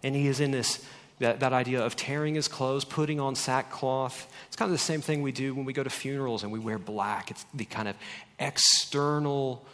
And 0.02 0.14
he 0.14 0.26
is 0.26 0.40
in 0.40 0.52
this, 0.52 0.84
that, 1.18 1.40
that 1.40 1.52
idea 1.52 1.84
of 1.84 1.96
tearing 1.96 2.34
his 2.34 2.48
clothes, 2.48 2.86
putting 2.86 3.20
on 3.20 3.34
sackcloth. 3.34 4.26
It's 4.46 4.56
kind 4.56 4.70
of 4.70 4.72
the 4.72 4.82
same 4.82 5.02
thing 5.02 5.20
we 5.20 5.32
do 5.32 5.54
when 5.54 5.66
we 5.66 5.74
go 5.74 5.82
to 5.82 5.90
funerals 5.90 6.44
and 6.44 6.50
we 6.50 6.58
wear 6.58 6.78
black. 6.78 7.30
It's 7.30 7.44
the 7.52 7.66
kind 7.66 7.88
of 7.88 7.96
external, 8.38 9.66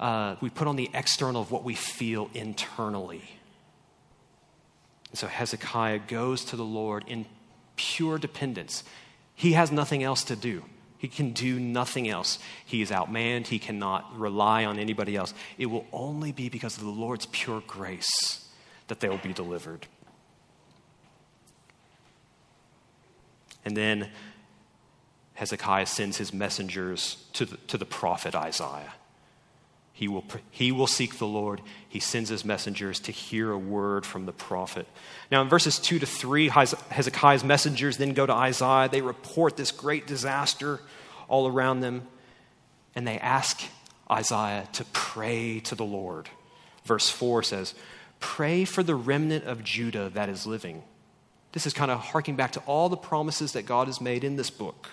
uh, 0.00 0.36
we 0.40 0.48
put 0.48 0.66
on 0.66 0.76
the 0.76 0.88
external 0.94 1.42
of 1.42 1.50
what 1.50 1.62
we 1.62 1.74
feel 1.74 2.30
internally. 2.32 3.22
And 5.16 5.20
so 5.20 5.28
Hezekiah 5.28 6.00
goes 6.08 6.44
to 6.44 6.56
the 6.56 6.64
Lord 6.64 7.04
in 7.06 7.24
pure 7.76 8.18
dependence. 8.18 8.84
He 9.34 9.54
has 9.54 9.72
nothing 9.72 10.02
else 10.02 10.22
to 10.24 10.36
do. 10.36 10.62
He 10.98 11.08
can 11.08 11.32
do 11.32 11.58
nothing 11.58 12.06
else. 12.06 12.38
He 12.66 12.82
is 12.82 12.90
outmanned. 12.90 13.46
He 13.46 13.58
cannot 13.58 14.14
rely 14.14 14.66
on 14.66 14.78
anybody 14.78 15.16
else. 15.16 15.32
It 15.56 15.66
will 15.66 15.86
only 15.90 16.32
be 16.32 16.50
because 16.50 16.76
of 16.76 16.84
the 16.84 16.90
Lord's 16.90 17.24
pure 17.32 17.62
grace 17.66 18.46
that 18.88 19.00
they 19.00 19.08
will 19.08 19.16
be 19.16 19.32
delivered. 19.32 19.86
And 23.64 23.74
then 23.74 24.10
Hezekiah 25.32 25.86
sends 25.86 26.18
his 26.18 26.34
messengers 26.34 27.24
to 27.32 27.46
the, 27.46 27.56
to 27.68 27.78
the 27.78 27.86
prophet 27.86 28.34
Isaiah. 28.34 28.92
He 29.96 30.08
will, 30.08 30.26
he 30.50 30.72
will 30.72 30.86
seek 30.86 31.16
the 31.16 31.26
Lord. 31.26 31.62
He 31.88 32.00
sends 32.00 32.28
his 32.28 32.44
messengers 32.44 33.00
to 33.00 33.12
hear 33.12 33.50
a 33.50 33.56
word 33.56 34.04
from 34.04 34.26
the 34.26 34.32
prophet. 34.32 34.86
Now, 35.30 35.40
in 35.40 35.48
verses 35.48 35.78
2 35.78 36.00
to 36.00 36.04
3, 36.04 36.48
Hezekiah's 36.48 37.42
messengers 37.42 37.96
then 37.96 38.12
go 38.12 38.26
to 38.26 38.32
Isaiah. 38.34 38.90
They 38.90 39.00
report 39.00 39.56
this 39.56 39.70
great 39.70 40.06
disaster 40.06 40.80
all 41.28 41.48
around 41.48 41.80
them, 41.80 42.06
and 42.94 43.08
they 43.08 43.18
ask 43.18 43.62
Isaiah 44.10 44.68
to 44.74 44.84
pray 44.92 45.60
to 45.60 45.74
the 45.74 45.86
Lord. 45.86 46.28
Verse 46.84 47.08
4 47.08 47.42
says, 47.42 47.74
Pray 48.20 48.66
for 48.66 48.82
the 48.82 48.94
remnant 48.94 49.46
of 49.46 49.64
Judah 49.64 50.10
that 50.10 50.28
is 50.28 50.46
living. 50.46 50.82
This 51.52 51.66
is 51.66 51.72
kind 51.72 51.90
of 51.90 52.00
harking 52.00 52.36
back 52.36 52.52
to 52.52 52.60
all 52.66 52.90
the 52.90 52.98
promises 52.98 53.52
that 53.52 53.64
God 53.64 53.86
has 53.86 54.02
made 54.02 54.24
in 54.24 54.36
this 54.36 54.50
book. 54.50 54.90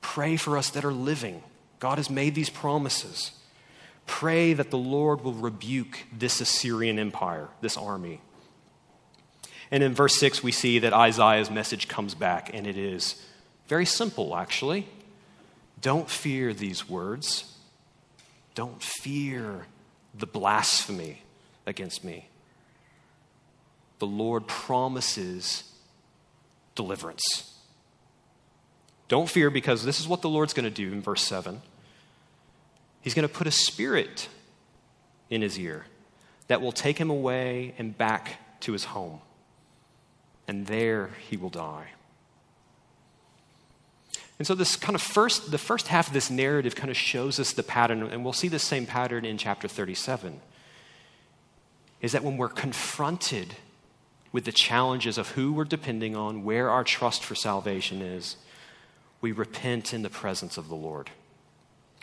Pray 0.00 0.38
for 0.38 0.56
us 0.56 0.70
that 0.70 0.86
are 0.86 0.94
living. 0.94 1.42
God 1.78 1.98
has 1.98 2.08
made 2.08 2.34
these 2.34 2.48
promises. 2.48 3.32
Pray 4.08 4.54
that 4.54 4.70
the 4.70 4.78
Lord 4.78 5.22
will 5.22 5.34
rebuke 5.34 6.06
this 6.12 6.40
Assyrian 6.40 6.98
empire, 6.98 7.48
this 7.60 7.76
army. 7.76 8.20
And 9.70 9.82
in 9.82 9.94
verse 9.94 10.18
6, 10.18 10.42
we 10.42 10.50
see 10.50 10.80
that 10.80 10.92
Isaiah's 10.92 11.50
message 11.50 11.86
comes 11.86 12.14
back, 12.14 12.50
and 12.52 12.66
it 12.66 12.76
is 12.76 13.22
very 13.68 13.84
simple, 13.84 14.34
actually. 14.34 14.88
Don't 15.80 16.08
fear 16.08 16.52
these 16.54 16.88
words. 16.88 17.54
Don't 18.54 18.82
fear 18.82 19.66
the 20.14 20.26
blasphemy 20.26 21.22
against 21.66 22.02
me. 22.02 22.28
The 23.98 24.06
Lord 24.06 24.48
promises 24.48 25.70
deliverance. 26.74 27.54
Don't 29.08 29.28
fear 29.28 29.50
because 29.50 29.84
this 29.84 30.00
is 30.00 30.08
what 30.08 30.22
the 30.22 30.28
Lord's 30.28 30.54
going 30.54 30.64
to 30.64 30.70
do 30.70 30.92
in 30.92 31.02
verse 31.02 31.22
7. 31.22 31.60
He's 33.00 33.14
going 33.14 33.26
to 33.26 33.32
put 33.32 33.46
a 33.46 33.52
spirit 33.52 34.28
in 35.30 35.42
his 35.42 35.58
ear 35.58 35.86
that 36.48 36.60
will 36.60 36.72
take 36.72 36.98
him 36.98 37.10
away 37.10 37.74
and 37.78 37.96
back 37.96 38.60
to 38.60 38.72
his 38.72 38.84
home. 38.84 39.20
And 40.46 40.66
there 40.66 41.10
he 41.28 41.36
will 41.36 41.50
die. 41.50 41.88
And 44.38 44.46
so 44.46 44.54
this 44.54 44.76
kind 44.76 44.94
of 44.94 45.02
first 45.02 45.50
the 45.50 45.58
first 45.58 45.88
half 45.88 46.08
of 46.08 46.12
this 46.12 46.30
narrative 46.30 46.76
kind 46.76 46.90
of 46.90 46.96
shows 46.96 47.40
us 47.40 47.52
the 47.52 47.62
pattern 47.62 48.02
and 48.02 48.24
we'll 48.24 48.32
see 48.32 48.48
the 48.48 48.58
same 48.58 48.86
pattern 48.86 49.24
in 49.24 49.36
chapter 49.36 49.68
37. 49.68 50.40
Is 52.00 52.12
that 52.12 52.22
when 52.22 52.36
we're 52.36 52.48
confronted 52.48 53.56
with 54.30 54.44
the 54.44 54.52
challenges 54.52 55.18
of 55.18 55.30
who 55.30 55.52
we're 55.52 55.64
depending 55.64 56.14
on, 56.14 56.44
where 56.44 56.70
our 56.70 56.84
trust 56.84 57.24
for 57.24 57.34
salvation 57.34 58.00
is, 58.00 58.36
we 59.20 59.32
repent 59.32 59.92
in 59.92 60.02
the 60.02 60.10
presence 60.10 60.56
of 60.56 60.68
the 60.68 60.76
Lord 60.76 61.10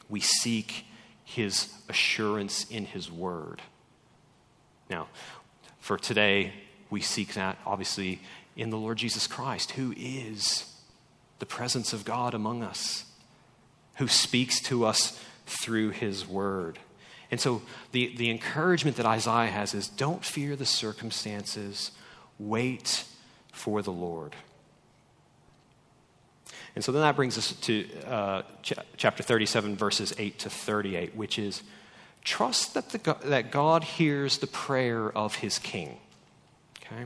we 0.10 0.20
seek 0.20 0.86
his 1.24 1.74
assurance 1.90 2.66
in 2.70 2.86
his 2.86 3.12
word. 3.12 3.62
Now, 4.90 5.08
for 5.80 5.98
today, 5.98 6.54
we 6.90 7.02
seek 7.02 7.34
that 7.34 7.58
obviously 7.66 8.22
in 8.56 8.70
the 8.70 8.78
Lord 8.78 8.98
Jesus 8.98 9.28
Christ, 9.28 9.72
who 9.72 9.94
is 9.98 10.72
the 11.40 11.46
presence 11.46 11.94
of 11.94 12.06
God 12.06 12.34
among 12.34 12.64
us, 12.64 13.06
who 13.96 14.08
speaks 14.08 14.60
to 14.62 14.86
us 14.86 15.20
through 15.46 15.90
his 15.90 16.28
word. 16.28 16.80
And 17.32 17.42
so 17.42 17.62
the, 17.92 18.16
the 18.16 18.30
encouragement 18.30 18.98
that 18.98 19.06
Isaiah 19.06 19.52
has 19.52 19.74
is 19.74 19.88
don't 19.88 20.24
fear 20.24 20.56
the 20.56 20.66
circumstances, 20.66 21.92
wait 22.40 23.06
for 23.52 23.82
the 23.82 23.92
Lord. 23.92 24.36
And 26.76 26.84
so 26.84 26.92
then 26.92 27.02
that 27.02 27.16
brings 27.16 27.38
us 27.38 27.54
to 27.54 27.88
uh, 28.06 28.42
ch- 28.62 28.74
chapter 28.98 29.24
37, 29.24 29.78
verses 29.78 30.14
8 30.18 30.40
to 30.40 30.50
38, 30.50 31.16
which 31.16 31.40
is 31.40 31.64
trust 32.24 32.74
that, 32.74 32.90
the, 32.90 33.18
that 33.26 33.52
God 33.52 33.84
hears 33.84 34.40
the 34.40 34.48
prayer 34.48 35.10
of 35.10 35.36
his 35.36 35.58
king. 35.58 35.98
Okay? 36.82 37.06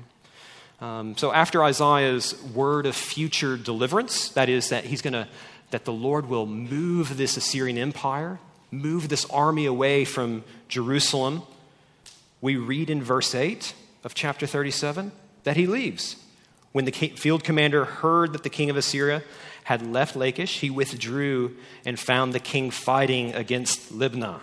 Um, 0.82 1.16
so 1.18 1.32
after 1.32 1.64
Isaiah's 1.64 2.42
word 2.42 2.86
of 2.86 2.96
future 2.96 3.58
deliverance, 3.58 4.30
that 4.30 4.50
is, 4.50 4.70
that 4.70 4.86
he's 4.86 5.02
going 5.02 5.14
to, 5.14 5.28
that 5.72 5.86
the 5.86 5.94
Lord 5.94 6.28
will 6.28 6.46
move 6.46 7.18
this 7.18 7.38
Assyrian 7.38 7.78
empire, 7.78 8.40
move 8.72 9.10
this 9.10 9.26
army 9.26 9.66
away 9.66 10.06
from 10.06 10.44
Jerusalem, 10.68 11.44
we 12.42 12.56
read 12.56 12.90
in 12.90 13.04
verse 13.04 13.36
8 13.36 13.74
of 14.04 14.14
chapter 14.14 14.48
37 14.48 15.12
that 15.44 15.58
he 15.58 15.68
leaves. 15.68 16.16
When 16.72 16.86
the 16.86 16.92
field 16.92 17.44
commander 17.44 17.84
heard 17.84 18.34
that 18.34 18.44
the 18.44 18.50
king 18.50 18.70
of 18.70 18.78
Assyria 18.78 19.24
had 19.70 19.86
left 19.86 20.16
Lachish, 20.16 20.62
he 20.62 20.72
withdrew 20.72 21.56
and 21.86 22.00
found 22.00 22.34
the 22.34 22.40
king 22.40 22.72
fighting 22.72 23.36
against 23.36 23.94
Libnah. 23.94 24.40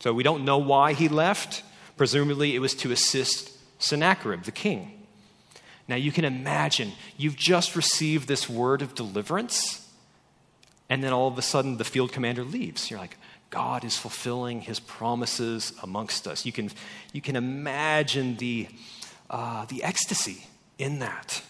So 0.00 0.12
we 0.12 0.24
don't 0.24 0.44
know 0.44 0.58
why 0.58 0.94
he 0.94 1.08
left. 1.08 1.62
Presumably, 1.96 2.56
it 2.56 2.58
was 2.58 2.74
to 2.74 2.90
assist 2.90 3.56
Sennacherib, 3.80 4.42
the 4.42 4.50
king. 4.50 5.06
Now, 5.86 5.94
you 5.94 6.10
can 6.10 6.24
imagine 6.24 6.90
you've 7.16 7.36
just 7.36 7.76
received 7.76 8.26
this 8.26 8.48
word 8.48 8.82
of 8.82 8.96
deliverance, 8.96 9.88
and 10.90 11.04
then 11.04 11.12
all 11.12 11.28
of 11.28 11.38
a 11.38 11.42
sudden 11.42 11.76
the 11.76 11.84
field 11.84 12.10
commander 12.10 12.42
leaves. 12.42 12.90
You're 12.90 12.98
like, 12.98 13.16
God 13.50 13.84
is 13.84 13.96
fulfilling 13.96 14.62
his 14.62 14.80
promises 14.80 15.72
amongst 15.84 16.26
us. 16.26 16.44
You 16.44 16.50
can, 16.50 16.68
you 17.12 17.20
can 17.20 17.36
imagine 17.36 18.38
the, 18.38 18.66
uh, 19.30 19.66
the 19.66 19.84
ecstasy 19.84 20.46
in 20.78 20.98
that. 20.98 21.42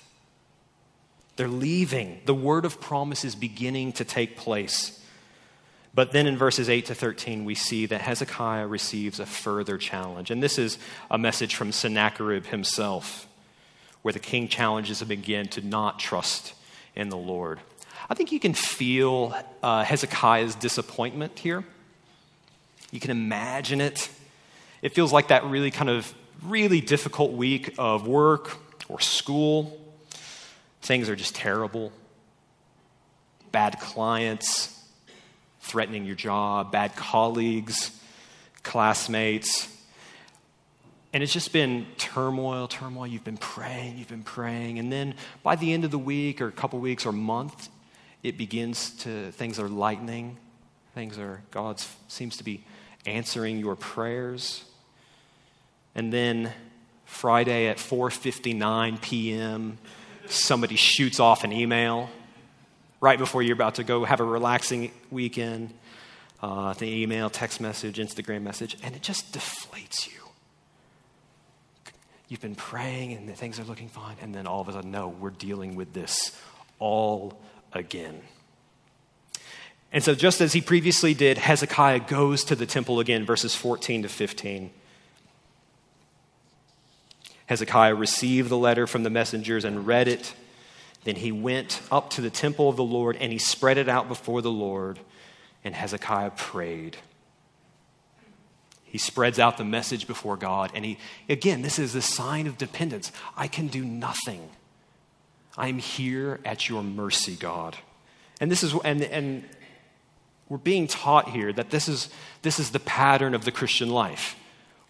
They're 1.37 1.49
leaving. 1.49 2.21
The 2.27 2.35
word 2.35 2.65
of 2.65 2.81
promise 2.81 3.25
is 3.25 3.35
beginning 3.35 3.93
to 3.95 4.05
take 4.05 4.37
place. 4.37 4.99
But 5.95 6.13
then 6.13 6.27
in 6.27 6.37
verses 6.37 6.71
8 6.71 6.87
to 6.87 6.95
13, 6.95 7.45
we 7.45 7.55
see 7.55 7.87
that 7.87 8.01
Hezekiah 8.01 8.67
receives 8.67 9.21
a 9.21 9.27
further 9.27 9.77
challenge. 9.77 10.31
And 10.31 10.43
this 10.43 10.59
is 10.59 10.79
a 11.11 11.19
message 11.19 11.55
from 11.55 11.71
Sennacherib 11.71 12.47
himself, 12.47 13.27
where 14.01 14.13
the 14.13 14.19
king 14.19 14.49
challenges 14.49 15.03
him 15.03 15.11
again 15.11 15.49
to 15.49 15.67
not 15.67 15.99
trust 15.99 16.55
in 16.95 17.09
the 17.11 17.17
Lord. 17.17 17.61
I 18.09 18.15
think 18.15 18.33
you 18.33 18.41
can 18.41 18.55
feel 18.55 19.35
uh, 19.63 19.85
Hezekiah's 19.85 20.55
disappointment 20.55 21.39
here. 21.39 21.65
You 22.91 23.01
can 23.01 23.11
imagine 23.11 23.81
it. 23.81 24.09
It 24.81 24.95
feels 24.95 25.13
like 25.13 25.29
that 25.29 25.45
really 25.45 25.71
kind 25.71 25.91
of 25.91 26.13
really 26.43 26.81
difficult 26.81 27.33
week 27.33 27.75
of 27.79 28.07
work 28.07 28.57
or 28.89 28.99
school. 29.01 29.79
Things 30.83 31.09
are 31.09 31.17
just 31.17 31.35
terrible. 31.35 31.93
Bad 33.53 33.79
clients, 33.81 34.79
threatening 35.61 36.05
your 36.05 36.17
job, 36.17 36.73
bad 36.73 36.97
colleagues, 36.97 37.99
classmates. 38.63 39.69
And 41.13 41.23
it's 41.23 41.33
just 41.33 41.53
been 41.53 41.87
turmoil, 41.99 42.69
turmoil. 42.69 43.07
You've 43.07 43.25
been 43.25 43.37
praying, 43.37 43.99
you've 43.99 44.09
been 44.09 44.23
praying. 44.23 44.79
And 44.79 44.91
then 44.91 45.15
by 45.43 45.57
the 45.57 45.73
end 45.73 45.85
of 45.85 45.91
the 45.91 45.99
week 45.99 46.41
or 46.41 46.49
a 46.49 46.53
couple 46.53 46.79
weeks 46.79 47.07
or 47.07 47.13
month, 47.13 47.69
it 48.23 48.39
begins 48.39 48.91
to, 48.99 49.31
things 49.33 49.59
are 49.59 49.69
lightening. 49.69 50.37
Things 50.95 51.19
are, 51.19 51.43
God 51.51 51.83
seems 52.09 52.37
to 52.39 52.45
be 52.45 52.65
answering 53.07 53.59
your 53.59 53.77
prayers. 53.77 54.65
And 55.95 56.13
then 56.13 56.53
Friday 57.05 57.67
at 57.67 57.77
4:59 57.77 59.01
p.m., 59.01 59.79
somebody 60.33 60.77
shoots 60.77 61.21
off 61.21 61.45
an 61.45 61.53
email 61.53 62.11
right 63.01 63.19
before 63.19 63.43
you're 63.43 63.55
about 63.55 63.77
to 63.77 63.85
go 63.85 64.05
have 64.05 64.21
a 64.21 64.25
relaxing 64.25 64.93
weekend. 65.11 65.75
Uh, 66.41 66.73
the 66.75 67.03
email, 67.03 67.31
text 67.31 67.61
message, 67.61 67.99
Instagram 67.99 68.43
message, 68.43 68.77
and 68.83 68.97
it 68.97 69.03
just 69.03 69.33
deflates 69.33 70.13
you. 70.13 70.19
You've 72.29 72.41
been 72.41 72.57
praying 72.57 73.13
and 73.13 73.37
things 73.37 73.61
are 73.61 73.65
looking 73.65 73.89
fine, 73.89 74.17
and 74.21 74.35
then 74.35 74.47
all 74.47 74.61
of 74.61 74.69
a 74.69 74.73
sudden, 74.73 74.91
no, 74.91 75.09
we're 75.09 75.31
dealing 75.31 75.77
with 75.77 75.93
this 75.93 76.37
all 76.79 77.39
again. 77.73 78.23
And 79.93 80.03
so, 80.03 80.15
just 80.15 80.41
as 80.41 80.55
he 80.55 80.63
previously 80.63 81.13
did, 81.13 81.37
Hezekiah 81.37 82.01
goes 82.01 82.45
to 82.45 82.57
the 82.57 82.65
temple 82.65 82.99
again, 82.99 83.27
verses 83.27 83.55
14 83.55 84.03
to 84.03 84.09
15. 84.09 84.71
Hezekiah 87.53 87.95
received 87.95 88.49
the 88.49 88.57
letter 88.57 88.87
from 88.87 89.03
the 89.03 89.11
messengers 89.11 89.67
and 89.67 89.87
read 89.87 90.09
it. 90.09 90.35
Then 91.05 91.17
he 91.17 91.33
went 91.33 91.83
up 91.91 92.09
to 92.11 92.23
the 92.23 92.31
temple 92.31 92.71
of 92.71 92.77
the 92.77 92.83
Lord 92.83 93.15
and 93.17 93.31
he 93.31 93.37
spread 93.37 93.77
it 93.77 93.91
out 93.91 94.09
before 94.09 94.41
the 94.41 94.51
Lord, 94.51 94.99
and 95.63 95.75
Hezekiah 95.75 96.31
prayed. 96.31 96.97
He 98.85 98.97
spreads 98.97 99.39
out 99.39 99.59
the 99.59 99.65
message 99.65 100.07
before 100.07 100.39
God, 100.39 100.71
and 100.75 100.83
he, 100.83 100.97
again, 101.29 101.61
this 101.61 101.79
is 101.79 101.95
a 101.95 102.01
sign 102.01 102.47
of 102.47 102.57
dependence. 102.57 103.13
I 103.37 103.49
can 103.49 103.67
do 103.67 103.85
nothing. 103.85 104.49
I'm 105.59 105.77
here 105.77 106.41
at 106.47 106.71
your 106.71 106.83
mercy, 106.83 107.37
God. 107.37 107.77
And 108.41 108.51
this 108.51 108.63
is, 108.63 108.75
and, 108.83 109.03
and 109.03 109.45
we're 110.49 110.57
being 110.57 110.87
taught 110.87 111.29
here 111.29 111.53
that 111.53 111.69
this 111.69 111.87
is, 111.87 112.09
this 112.41 112.59
is 112.59 112.71
the 112.71 112.81
pattern 112.81 113.35
of 113.35 113.45
the 113.45 113.53
Christian 113.53 113.91
life. 113.91 114.37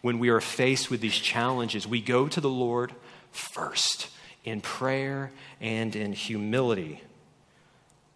When 0.02 0.18
we 0.18 0.28
are 0.28 0.40
faced 0.40 0.90
with 0.90 1.00
these 1.00 1.16
challenges, 1.16 1.86
we 1.86 2.00
go 2.00 2.28
to 2.28 2.40
the 2.40 2.50
Lord 2.50 2.92
first 3.30 4.08
in 4.44 4.60
prayer 4.60 5.30
and 5.60 5.94
in 5.96 6.12
humility. 6.12 7.02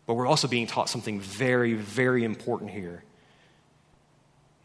But 0.07 0.15
we're 0.15 0.27
also 0.27 0.49
being 0.49 0.67
taught 0.67 0.89
something 0.89 1.21
very, 1.21 1.75
very 1.75 2.25
important 2.25 2.71
here 2.71 3.03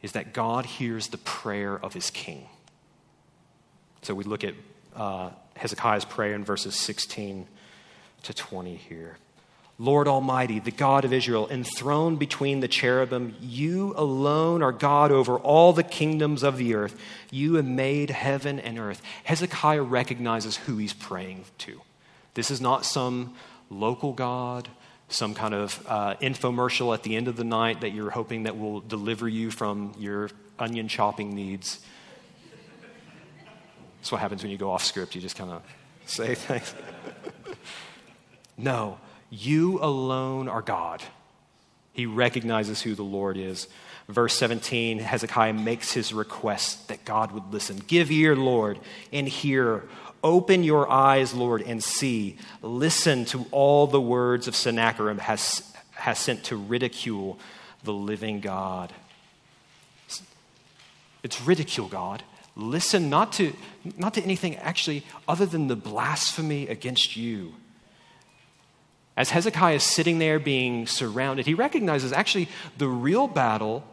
is 0.01 0.13
that 0.13 0.33
God 0.33 0.65
hears 0.65 1.07
the 1.07 1.17
prayer 1.19 1.77
of 1.77 1.93
his 1.93 2.09
king. 2.09 2.47
So 4.01 4.15
we 4.15 4.23
look 4.23 4.43
at 4.43 4.55
uh, 4.95 5.29
Hezekiah's 5.55 6.05
prayer 6.05 6.33
in 6.33 6.43
verses 6.43 6.75
16 6.75 7.47
to 8.23 8.33
20 8.33 8.75
here. 8.75 9.17
Lord 9.81 10.07
Almighty, 10.07 10.59
the 10.59 10.69
God 10.69 11.05
of 11.05 11.11
Israel, 11.11 11.47
enthroned 11.49 12.19
between 12.19 12.59
the 12.59 12.67
cherubim, 12.67 13.35
you 13.41 13.95
alone 13.97 14.61
are 14.61 14.71
God 14.71 15.11
over 15.11 15.39
all 15.39 15.73
the 15.73 15.81
kingdoms 15.81 16.43
of 16.43 16.57
the 16.57 16.75
earth. 16.75 16.95
You 17.31 17.55
have 17.55 17.65
made 17.65 18.11
heaven 18.11 18.59
and 18.59 18.77
earth. 18.77 19.01
Hezekiah 19.23 19.81
recognizes 19.81 20.55
who 20.55 20.77
he's 20.77 20.93
praying 20.93 21.45
to. 21.59 21.81
This 22.35 22.51
is 22.51 22.61
not 22.61 22.85
some 22.85 23.33
local 23.71 24.13
God, 24.13 24.69
some 25.09 25.33
kind 25.33 25.55
of 25.55 25.83
uh, 25.89 26.13
infomercial 26.21 26.93
at 26.93 27.01
the 27.01 27.15
end 27.15 27.27
of 27.27 27.35
the 27.35 27.43
night 27.43 27.81
that 27.81 27.89
you're 27.89 28.11
hoping 28.11 28.43
that 28.43 28.59
will 28.59 28.81
deliver 28.81 29.27
you 29.27 29.49
from 29.49 29.95
your 29.97 30.29
onion 30.59 30.89
chopping 30.89 31.33
needs. 31.33 31.79
That's 33.97 34.11
what 34.11 34.21
happens 34.21 34.43
when 34.43 34.51
you 34.51 34.59
go 34.59 34.69
off 34.69 34.83
script. 34.83 35.15
You 35.15 35.21
just 35.21 35.35
kind 35.35 35.49
of 35.49 35.63
say 36.05 36.35
things. 36.35 36.75
no. 38.59 38.99
You 39.31 39.79
alone 39.81 40.49
are 40.49 40.61
God. 40.61 41.01
He 41.93 42.05
recognizes 42.05 42.81
who 42.81 42.95
the 42.95 43.03
Lord 43.03 43.37
is. 43.37 43.67
Verse 44.07 44.35
17, 44.35 44.99
Hezekiah 44.99 45.53
makes 45.53 45.93
his 45.93 46.13
request 46.13 46.89
that 46.89 47.05
God 47.05 47.31
would 47.31 47.53
listen. 47.53 47.81
Give 47.87 48.11
ear, 48.11 48.35
Lord, 48.35 48.77
and 49.11 49.27
hear. 49.27 49.83
Open 50.23 50.63
your 50.63 50.89
eyes, 50.89 51.33
Lord, 51.33 51.61
and 51.61 51.83
see. 51.83 52.37
Listen 52.61 53.25
to 53.25 53.45
all 53.51 53.87
the 53.87 54.01
words 54.01 54.47
of 54.47 54.55
Sennacherib 54.55 55.19
has, 55.19 55.63
has 55.91 56.19
sent 56.19 56.43
to 56.45 56.57
ridicule 56.57 57.39
the 57.83 57.93
living 57.93 58.41
God. 58.41 58.91
It's 61.23 61.41
ridicule, 61.41 61.87
God. 61.87 62.23
Listen 62.55 63.09
not 63.09 63.31
to, 63.33 63.53
not 63.97 64.13
to 64.15 64.21
anything 64.21 64.57
actually 64.57 65.05
other 65.27 65.45
than 65.45 65.67
the 65.67 65.75
blasphemy 65.75 66.67
against 66.67 67.15
you. 67.15 67.53
As 69.17 69.31
Hezekiah 69.31 69.75
is 69.75 69.83
sitting 69.83 70.19
there 70.19 70.39
being 70.39 70.87
surrounded, 70.87 71.45
he 71.45 71.53
recognizes 71.53 72.13
actually 72.13 72.47
the 72.77 72.87
real 72.87 73.27
battle 73.27 73.83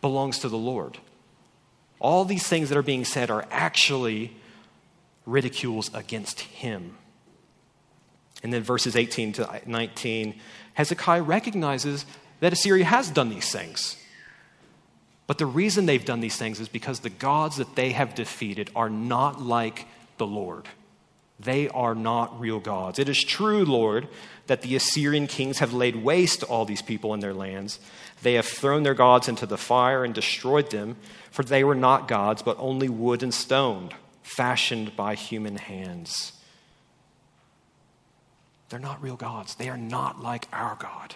belongs 0.00 0.38
to 0.40 0.48
the 0.48 0.58
Lord. 0.58 0.98
All 1.98 2.24
these 2.24 2.46
things 2.46 2.68
that 2.68 2.78
are 2.78 2.82
being 2.82 3.04
said 3.04 3.30
are 3.30 3.46
actually 3.50 4.36
ridicules 5.26 5.90
against 5.94 6.40
him. 6.40 6.96
And 8.42 8.52
then 8.52 8.62
verses 8.62 8.96
18 8.96 9.34
to 9.34 9.60
19, 9.66 10.34
Hezekiah 10.74 11.22
recognizes 11.22 12.06
that 12.40 12.52
Assyria 12.52 12.86
has 12.86 13.10
done 13.10 13.28
these 13.28 13.52
things. 13.52 13.96
But 15.26 15.38
the 15.38 15.46
reason 15.46 15.86
they've 15.86 16.04
done 16.04 16.20
these 16.20 16.36
things 16.36 16.58
is 16.58 16.68
because 16.68 17.00
the 17.00 17.10
gods 17.10 17.56
that 17.56 17.76
they 17.76 17.92
have 17.92 18.14
defeated 18.14 18.70
are 18.74 18.90
not 18.90 19.40
like 19.40 19.86
the 20.16 20.26
Lord. 20.26 20.66
They 21.42 21.68
are 21.70 21.94
not 21.94 22.38
real 22.38 22.60
gods. 22.60 22.98
It 22.98 23.08
is 23.08 23.24
true, 23.24 23.64
Lord, 23.64 24.08
that 24.46 24.60
the 24.60 24.76
Assyrian 24.76 25.26
kings 25.26 25.60
have 25.60 25.72
laid 25.72 25.96
waste 25.96 26.42
all 26.42 26.66
these 26.66 26.82
people 26.82 27.14
and 27.14 27.22
their 27.22 27.32
lands. 27.32 27.80
They 28.22 28.34
have 28.34 28.44
thrown 28.44 28.82
their 28.82 28.94
gods 28.94 29.26
into 29.26 29.46
the 29.46 29.56
fire 29.56 30.04
and 30.04 30.14
destroyed 30.14 30.70
them, 30.70 30.96
for 31.30 31.42
they 31.42 31.64
were 31.64 31.74
not 31.74 32.08
gods, 32.08 32.42
but 32.42 32.56
only 32.58 32.90
wood 32.90 33.22
and 33.22 33.32
stone, 33.32 33.90
fashioned 34.22 34.94
by 34.96 35.14
human 35.14 35.56
hands. 35.56 36.32
They're 38.68 38.78
not 38.78 39.02
real 39.02 39.16
gods. 39.16 39.54
They 39.54 39.70
are 39.70 39.78
not 39.78 40.22
like 40.22 40.46
our 40.52 40.76
God. 40.76 41.14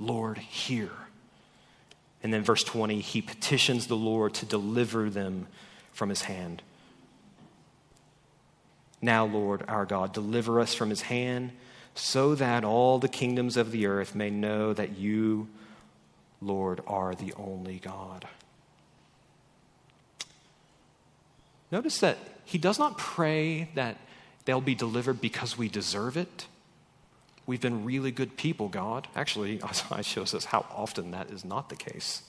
Lord, 0.00 0.38
hear. 0.38 0.90
And 2.22 2.32
then, 2.32 2.42
verse 2.42 2.64
20, 2.64 3.00
he 3.00 3.22
petitions 3.22 3.86
the 3.86 3.96
Lord 3.96 4.34
to 4.34 4.46
deliver 4.46 5.08
them 5.08 5.46
from 5.92 6.08
his 6.08 6.22
hand. 6.22 6.62
Now, 9.04 9.26
Lord 9.26 9.66
our 9.68 9.84
God, 9.84 10.14
deliver 10.14 10.60
us 10.60 10.72
from 10.72 10.88
his 10.88 11.02
hand, 11.02 11.52
so 11.94 12.34
that 12.36 12.64
all 12.64 12.98
the 12.98 13.06
kingdoms 13.06 13.58
of 13.58 13.70
the 13.70 13.84
earth 13.84 14.14
may 14.14 14.30
know 14.30 14.72
that 14.72 14.96
you, 14.96 15.46
Lord, 16.40 16.80
are 16.86 17.14
the 17.14 17.34
only 17.34 17.80
God. 17.80 18.26
Notice 21.70 21.98
that 21.98 22.16
he 22.46 22.56
does 22.56 22.78
not 22.78 22.96
pray 22.96 23.68
that 23.74 23.98
they'll 24.46 24.62
be 24.62 24.74
delivered 24.74 25.20
because 25.20 25.58
we 25.58 25.68
deserve 25.68 26.16
it. 26.16 26.46
We've 27.44 27.60
been 27.60 27.84
really 27.84 28.10
good 28.10 28.38
people, 28.38 28.68
God. 28.68 29.06
Actually, 29.14 29.62
Isaiah 29.64 30.02
shows 30.02 30.32
us 30.32 30.46
how 30.46 30.64
often 30.74 31.10
that 31.10 31.30
is 31.30 31.44
not 31.44 31.68
the 31.68 31.76
case. 31.76 32.22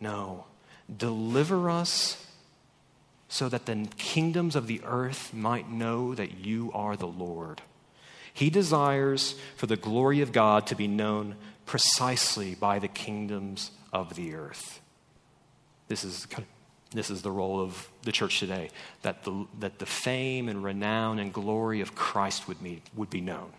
No, 0.00 0.46
deliver 0.96 1.68
us 1.68 2.23
so 3.28 3.48
that 3.48 3.66
the 3.66 3.88
kingdoms 3.96 4.54
of 4.54 4.66
the 4.66 4.80
earth 4.84 5.32
might 5.32 5.70
know 5.70 6.14
that 6.14 6.38
you 6.38 6.70
are 6.72 6.96
the 6.96 7.06
Lord. 7.06 7.62
He 8.32 8.50
desires 8.50 9.36
for 9.56 9.66
the 9.66 9.76
glory 9.76 10.20
of 10.20 10.32
God 10.32 10.66
to 10.66 10.74
be 10.74 10.88
known 10.88 11.36
precisely 11.66 12.54
by 12.54 12.78
the 12.78 12.88
kingdoms 12.88 13.70
of 13.92 14.14
the 14.14 14.34
earth. 14.34 14.80
This 15.88 16.04
is, 16.04 16.26
this 16.90 17.10
is 17.10 17.22
the 17.22 17.30
role 17.30 17.60
of 17.60 17.88
the 18.02 18.12
church 18.12 18.40
today, 18.40 18.70
that 19.02 19.24
the, 19.24 19.46
that 19.60 19.78
the 19.78 19.86
fame 19.86 20.48
and 20.48 20.64
renown 20.64 21.18
and 21.18 21.32
glory 21.32 21.80
of 21.80 21.94
Christ 21.94 22.48
would, 22.48 22.62
be 22.62 22.82
would 22.94 23.10
be 23.10 23.20
known. 23.20 23.52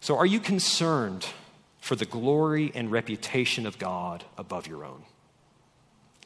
So, 0.00 0.16
are 0.16 0.26
you 0.26 0.38
concerned 0.38 1.26
for 1.80 1.96
the 1.96 2.04
glory 2.04 2.70
and 2.74 2.92
reputation 2.92 3.66
of 3.66 3.78
God 3.78 4.24
above 4.38 4.66
your 4.66 4.84
own? 4.84 5.02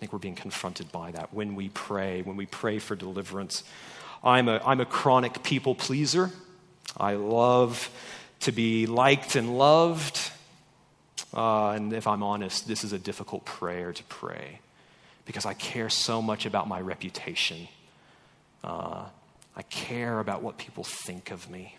I 0.01 0.03
think 0.03 0.15
we're 0.15 0.19
being 0.19 0.35
confronted 0.35 0.91
by 0.91 1.11
that 1.11 1.35
when 1.35 1.55
we 1.57 1.69
pray, 1.69 2.23
when 2.23 2.39
we 2.39 2.47
pray 2.47 2.79
for 2.79 2.97
deliverance. 2.97 3.65
I'm 4.25 4.49
a, 4.49 4.59
I'm 4.65 4.81
a 4.81 4.87
chronic 4.87 5.43
people 5.43 5.75
pleaser. 5.75 6.31
I 6.97 7.17
love 7.17 7.91
to 8.41 8.51
be 8.51 8.87
liked 8.87 9.37
and 9.37 9.59
loved. 9.59 10.31
Uh, 11.35 11.73
and 11.73 11.93
if 11.93 12.07
I'm 12.07 12.23
honest, 12.23 12.67
this 12.67 12.83
is 12.83 12.95
a 12.95 12.99
difficult 12.99 13.45
prayer 13.45 13.93
to 13.93 14.03
pray 14.05 14.61
because 15.27 15.45
I 15.45 15.53
care 15.53 15.91
so 15.91 16.23
much 16.23 16.47
about 16.47 16.67
my 16.67 16.81
reputation. 16.81 17.69
Uh, 18.65 19.05
I 19.55 19.63
care 19.69 20.19
about 20.19 20.41
what 20.41 20.57
people 20.57 20.83
think 20.83 21.31
of 21.31 21.51
me. 21.51 21.77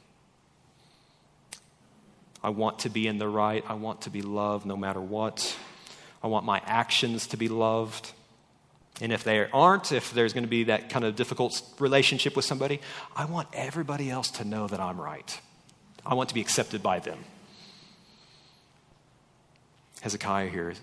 I 2.43 2.49
want 2.49 2.77
to 2.81 2.89
be 2.89 3.07
in 3.07 3.17
the 3.17 3.27
right. 3.27 3.65
I 3.67 3.73
want 3.73 4.01
to 4.01 4.11
be 4.11 4.21
loved 4.21 4.67
no 4.67 4.77
matter 4.77 5.01
what. 5.01 5.57
I 6.23 6.27
want 6.27 6.45
my 6.45 6.61
actions 6.65 7.27
to 7.27 7.37
be 7.37 7.47
loved. 7.47 8.11
And 8.99 9.11
if 9.11 9.23
they 9.23 9.49
aren't, 9.51 9.91
if 9.91 10.13
there's 10.13 10.33
going 10.33 10.43
to 10.43 10.49
be 10.49 10.65
that 10.65 10.89
kind 10.89 11.03
of 11.03 11.15
difficult 11.15 11.61
relationship 11.79 12.35
with 12.35 12.45
somebody, 12.45 12.81
I 13.15 13.25
want 13.25 13.47
everybody 13.53 14.09
else 14.09 14.29
to 14.31 14.43
know 14.43 14.67
that 14.67 14.79
I'm 14.79 14.99
right. 14.99 15.39
I 16.05 16.13
want 16.13 16.29
to 16.29 16.35
be 16.35 16.41
accepted 16.41 16.83
by 16.83 16.99
them. 16.99 17.19
Hezekiah 20.01 20.49
here, 20.49 20.73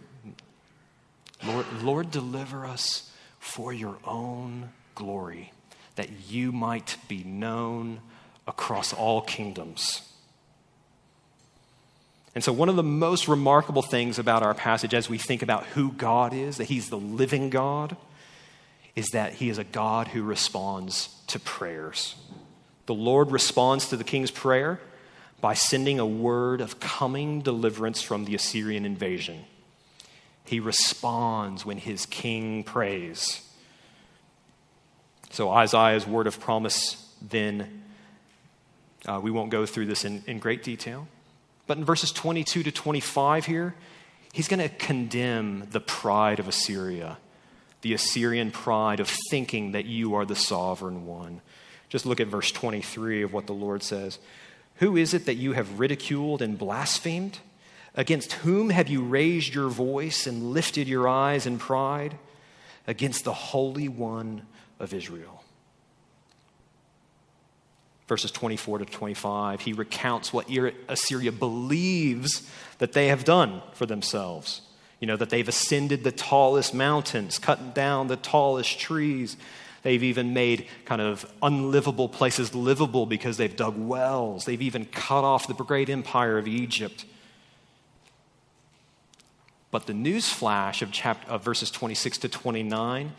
Lord, 1.44 1.66
Lord, 1.82 2.10
deliver 2.10 2.66
us 2.66 3.12
for 3.38 3.72
your 3.72 3.98
own 4.04 4.70
glory, 4.94 5.52
that 5.96 6.08
you 6.28 6.52
might 6.52 6.96
be 7.08 7.24
known 7.24 8.00
across 8.46 8.92
all 8.92 9.20
kingdoms. 9.20 10.02
And 12.34 12.44
so, 12.44 12.52
one 12.52 12.68
of 12.68 12.76
the 12.76 12.82
most 12.82 13.26
remarkable 13.26 13.82
things 13.82 14.18
about 14.18 14.42
our 14.42 14.54
passage 14.54 14.94
as 14.94 15.08
we 15.08 15.18
think 15.18 15.42
about 15.42 15.64
who 15.66 15.92
God 15.92 16.32
is, 16.32 16.58
that 16.58 16.64
He's 16.64 16.90
the 16.90 16.98
living 16.98 17.50
God, 17.50 17.96
is 18.94 19.08
that 19.08 19.34
He 19.34 19.48
is 19.48 19.58
a 19.58 19.64
God 19.64 20.08
who 20.08 20.22
responds 20.22 21.08
to 21.28 21.40
prayers. 21.40 22.14
The 22.86 22.94
Lord 22.94 23.30
responds 23.30 23.88
to 23.88 23.96
the 23.96 24.04
king's 24.04 24.30
prayer 24.30 24.80
by 25.40 25.54
sending 25.54 25.98
a 25.98 26.06
word 26.06 26.60
of 26.60 26.80
coming 26.80 27.40
deliverance 27.40 28.02
from 28.02 28.24
the 28.24 28.34
Assyrian 28.34 28.84
invasion. 28.84 29.44
He 30.44 30.60
responds 30.60 31.66
when 31.66 31.76
his 31.76 32.06
king 32.06 32.64
prays. 32.64 33.46
So, 35.30 35.50
Isaiah's 35.50 36.06
word 36.06 36.26
of 36.26 36.40
promise 36.40 37.06
then, 37.20 37.82
uh, 39.04 39.20
we 39.22 39.30
won't 39.30 39.50
go 39.50 39.66
through 39.66 39.86
this 39.86 40.06
in, 40.06 40.24
in 40.26 40.38
great 40.38 40.62
detail, 40.62 41.06
but 41.68 41.78
in 41.78 41.84
verses 41.84 42.10
22 42.10 42.64
to 42.64 42.72
25 42.72 43.46
here, 43.46 43.74
he's 44.32 44.48
going 44.48 44.58
to 44.58 44.68
condemn 44.68 45.68
the 45.70 45.80
pride 45.80 46.40
of 46.40 46.48
Assyria, 46.48 47.18
the 47.82 47.92
Assyrian 47.92 48.50
pride 48.50 48.98
of 48.98 49.12
thinking 49.30 49.72
that 49.72 49.84
you 49.84 50.14
are 50.14 50.24
the 50.24 50.34
sovereign 50.34 51.06
one. 51.06 51.42
Just 51.88 52.06
look 52.06 52.20
at 52.20 52.26
verse 52.26 52.50
23 52.50 53.22
of 53.22 53.32
what 53.32 53.46
the 53.46 53.52
Lord 53.52 53.82
says. 53.82 54.18
Who 54.76 54.96
is 54.96 55.12
it 55.12 55.26
that 55.26 55.34
you 55.34 55.52
have 55.52 55.78
ridiculed 55.78 56.42
and 56.42 56.58
blasphemed? 56.58 57.38
Against 57.94 58.32
whom 58.32 58.70
have 58.70 58.88
you 58.88 59.02
raised 59.02 59.54
your 59.54 59.68
voice 59.68 60.26
and 60.26 60.52
lifted 60.52 60.88
your 60.88 61.06
eyes 61.06 61.46
in 61.46 61.58
pride? 61.58 62.18
Against 62.86 63.24
the 63.24 63.32
Holy 63.32 63.88
One 63.88 64.42
of 64.80 64.94
Israel. 64.94 65.37
Verses 68.08 68.30
24 68.30 68.78
to 68.78 68.84
25, 68.86 69.60
he 69.60 69.72
recounts 69.74 70.32
what 70.32 70.48
Assyria 70.88 71.30
believes 71.30 72.50
that 72.78 72.92
they 72.94 73.08
have 73.08 73.24
done 73.24 73.62
for 73.74 73.86
themselves. 73.86 74.62
You 74.98 75.06
know, 75.06 75.16
that 75.16 75.30
they've 75.30 75.46
ascended 75.46 76.02
the 76.02 76.10
tallest 76.10 76.74
mountains, 76.74 77.38
cut 77.38 77.74
down 77.74 78.08
the 78.08 78.16
tallest 78.16 78.80
trees, 78.80 79.36
They've 79.82 80.02
even 80.02 80.34
made 80.34 80.66
kind 80.84 81.00
of 81.00 81.30
unlivable 81.42 82.08
places 82.08 82.54
livable 82.54 83.06
because 83.06 83.36
they've 83.36 83.54
dug 83.54 83.78
wells. 83.78 84.44
They've 84.44 84.60
even 84.60 84.86
cut 84.86 85.24
off 85.24 85.46
the 85.46 85.54
great 85.54 85.88
empire 85.88 86.36
of 86.38 86.48
Egypt. 86.48 87.04
But 89.70 89.86
the 89.86 89.94
news 89.94 90.28
flash 90.28 90.82
of, 90.82 90.90
chapter, 90.90 91.30
of 91.30 91.44
verses 91.44 91.70
26 91.70 92.18
to 92.18 92.28
29, 92.28 93.12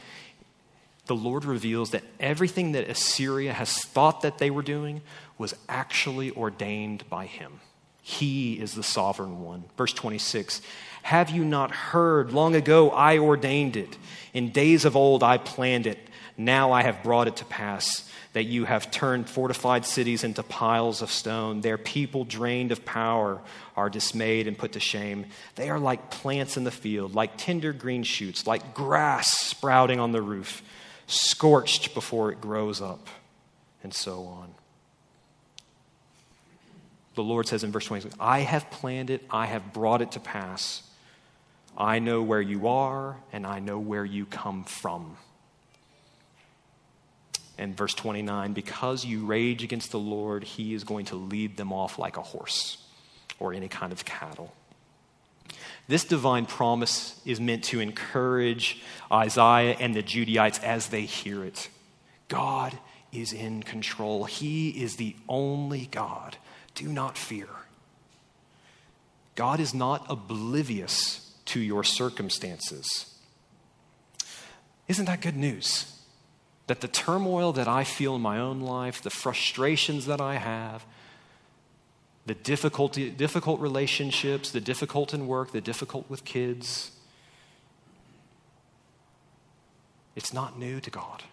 the 1.09 1.15
Lord 1.15 1.43
reveals 1.43 1.89
that 1.89 2.03
everything 2.19 2.73
that 2.73 2.87
Assyria 2.87 3.51
has 3.51 3.83
thought 3.83 4.21
that 4.21 4.37
they 4.37 4.51
were 4.51 4.61
doing 4.61 5.01
was 5.39 5.55
actually 5.67 6.31
ordained 6.31 7.03
by 7.09 7.25
Him. 7.25 7.59
He 8.03 8.53
is 8.53 8.75
the 8.75 8.83
sovereign 8.83 9.41
one. 9.41 9.63
Verse 9.75 9.91
26 9.91 10.61
Have 11.01 11.31
you 11.31 11.43
not 11.43 11.71
heard? 11.71 12.31
Long 12.31 12.55
ago 12.55 12.91
I 12.91 13.17
ordained 13.17 13.75
it. 13.75 13.97
In 14.33 14.51
days 14.51 14.85
of 14.85 14.95
old 14.95 15.23
I 15.23 15.39
planned 15.39 15.87
it. 15.87 15.97
Now 16.37 16.71
I 16.71 16.83
have 16.83 17.03
brought 17.03 17.27
it 17.27 17.37
to 17.37 17.45
pass 17.45 18.09
that 18.33 18.43
you 18.43 18.65
have 18.65 18.91
turned 18.91 19.27
fortified 19.27 19.85
cities 19.85 20.23
into 20.23 20.43
piles 20.43 21.01
of 21.01 21.11
stone. 21.11 21.61
Their 21.61 21.79
people, 21.79 22.23
drained 22.23 22.71
of 22.71 22.85
power, 22.85 23.41
are 23.75 23.89
dismayed 23.89 24.47
and 24.47 24.57
put 24.57 24.73
to 24.73 24.79
shame. 24.79 25.25
They 25.55 25.69
are 25.69 25.79
like 25.79 26.11
plants 26.11 26.55
in 26.55 26.63
the 26.63 26.71
field, 26.71 27.15
like 27.15 27.37
tender 27.37 27.73
green 27.73 28.03
shoots, 28.03 28.45
like 28.45 28.75
grass 28.75 29.31
sprouting 29.31 29.99
on 29.99 30.11
the 30.11 30.21
roof, 30.21 30.61
scorched 31.09 31.93
before 31.93 32.31
it 32.31 32.39
grows 32.39 32.81
up, 32.81 33.07
and 33.83 33.93
so 33.93 34.23
on. 34.25 34.53
The 37.15 37.23
Lord 37.23 37.47
says 37.47 37.63
in 37.63 37.71
verse 37.71 37.85
26 37.85 38.15
I 38.19 38.39
have 38.39 38.69
planned 38.71 39.09
it, 39.09 39.25
I 39.29 39.45
have 39.45 39.73
brought 39.73 40.01
it 40.01 40.13
to 40.13 40.19
pass. 40.19 40.83
I 41.77 41.99
know 41.99 42.21
where 42.21 42.41
you 42.41 42.67
are, 42.67 43.17
and 43.31 43.45
I 43.47 43.59
know 43.59 43.79
where 43.79 44.03
you 44.03 44.25
come 44.25 44.63
from 44.63 45.17
and 47.59 47.75
verse 47.75 47.93
29 47.93 48.53
because 48.53 49.05
you 49.05 49.25
rage 49.25 49.63
against 49.63 49.91
the 49.91 49.99
Lord, 49.99 50.43
he 50.43 50.73
is 50.73 50.85
going 50.85 51.05
to 51.05 51.15
lead 51.15 51.57
them 51.57 51.73
off 51.73 51.99
like 51.99 52.17
a 52.17 52.21
horse 52.21 52.77
or 53.37 53.53
any 53.53 53.67
kind 53.67 53.91
of 53.91 54.05
cattle. 54.05 54.53
This 55.89 56.05
divine 56.05 56.45
promise 56.45 57.19
is 57.25 57.41
meant 57.41 57.65
to 57.65 57.81
encourage 57.81 58.81
Isaiah 59.11 59.75
and 59.79 59.93
the 59.93 60.03
Judahites 60.03 60.63
as 60.63 60.87
they 60.87 61.01
hear 61.01 61.43
it. 61.43 61.69
God 62.29 62.77
is 63.11 63.33
in 63.33 63.63
control, 63.63 64.23
He 64.23 64.69
is 64.69 64.95
the 64.95 65.15
only 65.27 65.87
God. 65.87 66.37
Do 66.75 66.87
not 66.87 67.17
fear. 67.17 67.49
God 69.35 69.59
is 69.59 69.73
not 69.73 70.05
oblivious 70.07 71.33
to 71.45 71.59
your 71.59 71.83
circumstances. 71.83 73.15
Isn't 74.87 75.05
that 75.05 75.21
good 75.21 75.35
news? 75.35 75.99
that 76.69 76.81
the 76.81 76.87
turmoil 76.87 77.51
that 77.51 77.67
I 77.67 77.83
feel 77.83 78.15
in 78.15 78.21
my 78.21 78.37
own 78.37 78.61
life, 78.61 79.01
the 79.01 79.09
frustrations 79.09 80.05
that 80.05 80.21
I 80.21 80.35
have, 80.35 80.85
the 82.29 82.35
difficulty, 82.35 83.09
difficult 83.09 83.59
relationships, 83.59 84.51
the 84.51 84.61
difficult 84.61 85.15
in 85.15 85.25
work, 85.25 85.51
the 85.51 85.61
difficult 85.61 86.07
with 86.11 86.23
kids, 86.25 86.91
it's 90.15 90.31
not 90.31 90.59
new 90.59 90.79
to 90.79 90.91
God. 90.91 91.23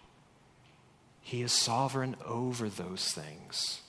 He 1.21 1.43
is 1.43 1.53
sovereign 1.53 2.15
over 2.25 2.67
those 2.67 3.11
things. 3.11 3.81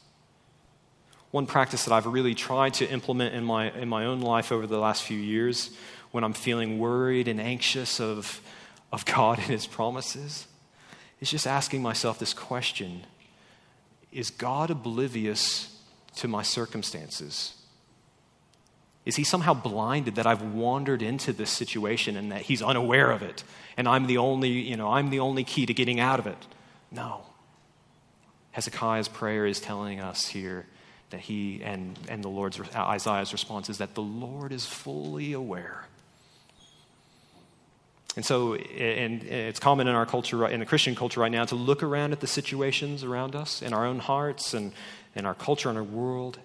One 1.30 1.46
practice 1.46 1.86
that 1.86 1.94
I've 1.94 2.04
really 2.04 2.34
tried 2.34 2.74
to 2.74 2.86
implement 2.86 3.34
in 3.34 3.42
my, 3.42 3.70
in 3.70 3.88
my 3.88 4.04
own 4.04 4.20
life 4.20 4.52
over 4.52 4.66
the 4.66 4.78
last 4.78 5.02
few 5.02 5.18
years 5.18 5.70
when 6.10 6.24
I'm 6.24 6.34
feeling 6.34 6.78
worried 6.78 7.26
and 7.26 7.40
anxious 7.40 8.00
of, 8.00 8.42
of 8.92 9.06
God 9.06 9.38
and 9.38 9.46
His 9.46 9.66
promises 9.66 10.46
is 11.22 11.30
just 11.30 11.46
asking 11.46 11.80
myself 11.80 12.18
this 12.18 12.34
question 12.34 13.04
Is 14.12 14.28
God 14.28 14.70
oblivious 14.70 15.74
to 16.18 16.28
my 16.28 16.42
circumstances? 16.42 17.54
Is 19.04 19.16
he 19.16 19.24
somehow 19.24 19.54
blinded 19.54 20.16
that 20.16 20.26
I've 20.26 20.42
wandered 20.42 21.00
into 21.00 21.32
this 21.32 21.50
situation 21.50 22.16
and 22.16 22.30
that 22.30 22.42
he's 22.42 22.60
unaware 22.60 23.10
of 23.10 23.22
it 23.22 23.42
and 23.76 23.88
I'm 23.88 24.06
the 24.06 24.18
only, 24.18 24.50
you 24.50 24.76
know, 24.76 24.90
I'm 24.90 25.10
the 25.10 25.20
only 25.20 25.44
key 25.44 25.64
to 25.66 25.72
getting 25.72 25.98
out 25.98 26.18
of 26.18 26.26
it? 26.26 26.46
No. 26.90 27.22
Hezekiah's 28.50 29.08
prayer 29.08 29.46
is 29.46 29.60
telling 29.60 30.00
us 30.00 30.26
here 30.26 30.66
that 31.10 31.20
he 31.20 31.62
and, 31.62 31.98
and 32.08 32.22
the 32.22 32.28
Lord's 32.28 32.60
Isaiah's 32.74 33.32
response 33.32 33.70
is 33.70 33.78
that 33.78 33.94
the 33.94 34.02
Lord 34.02 34.52
is 34.52 34.66
fully 34.66 35.32
aware. 35.32 35.86
And 38.16 38.26
so, 38.26 38.56
and 38.56 39.22
it's 39.22 39.60
common 39.60 39.86
in 39.86 39.94
our 39.94 40.04
culture, 40.04 40.46
in 40.48 40.58
the 40.58 40.66
Christian 40.66 40.96
culture 40.96 41.20
right 41.20 41.30
now, 41.30 41.44
to 41.44 41.54
look 41.54 41.82
around 41.82 42.12
at 42.12 42.20
the 42.20 42.26
situations 42.26 43.04
around 43.04 43.36
us 43.36 43.62
in 43.62 43.72
our 43.72 43.86
own 43.86 44.00
hearts 44.00 44.54
and 44.54 44.72
in 45.18 45.26
our 45.26 45.34
culture 45.34 45.68
and 45.68 45.76
our 45.76 45.84
world, 45.84 46.38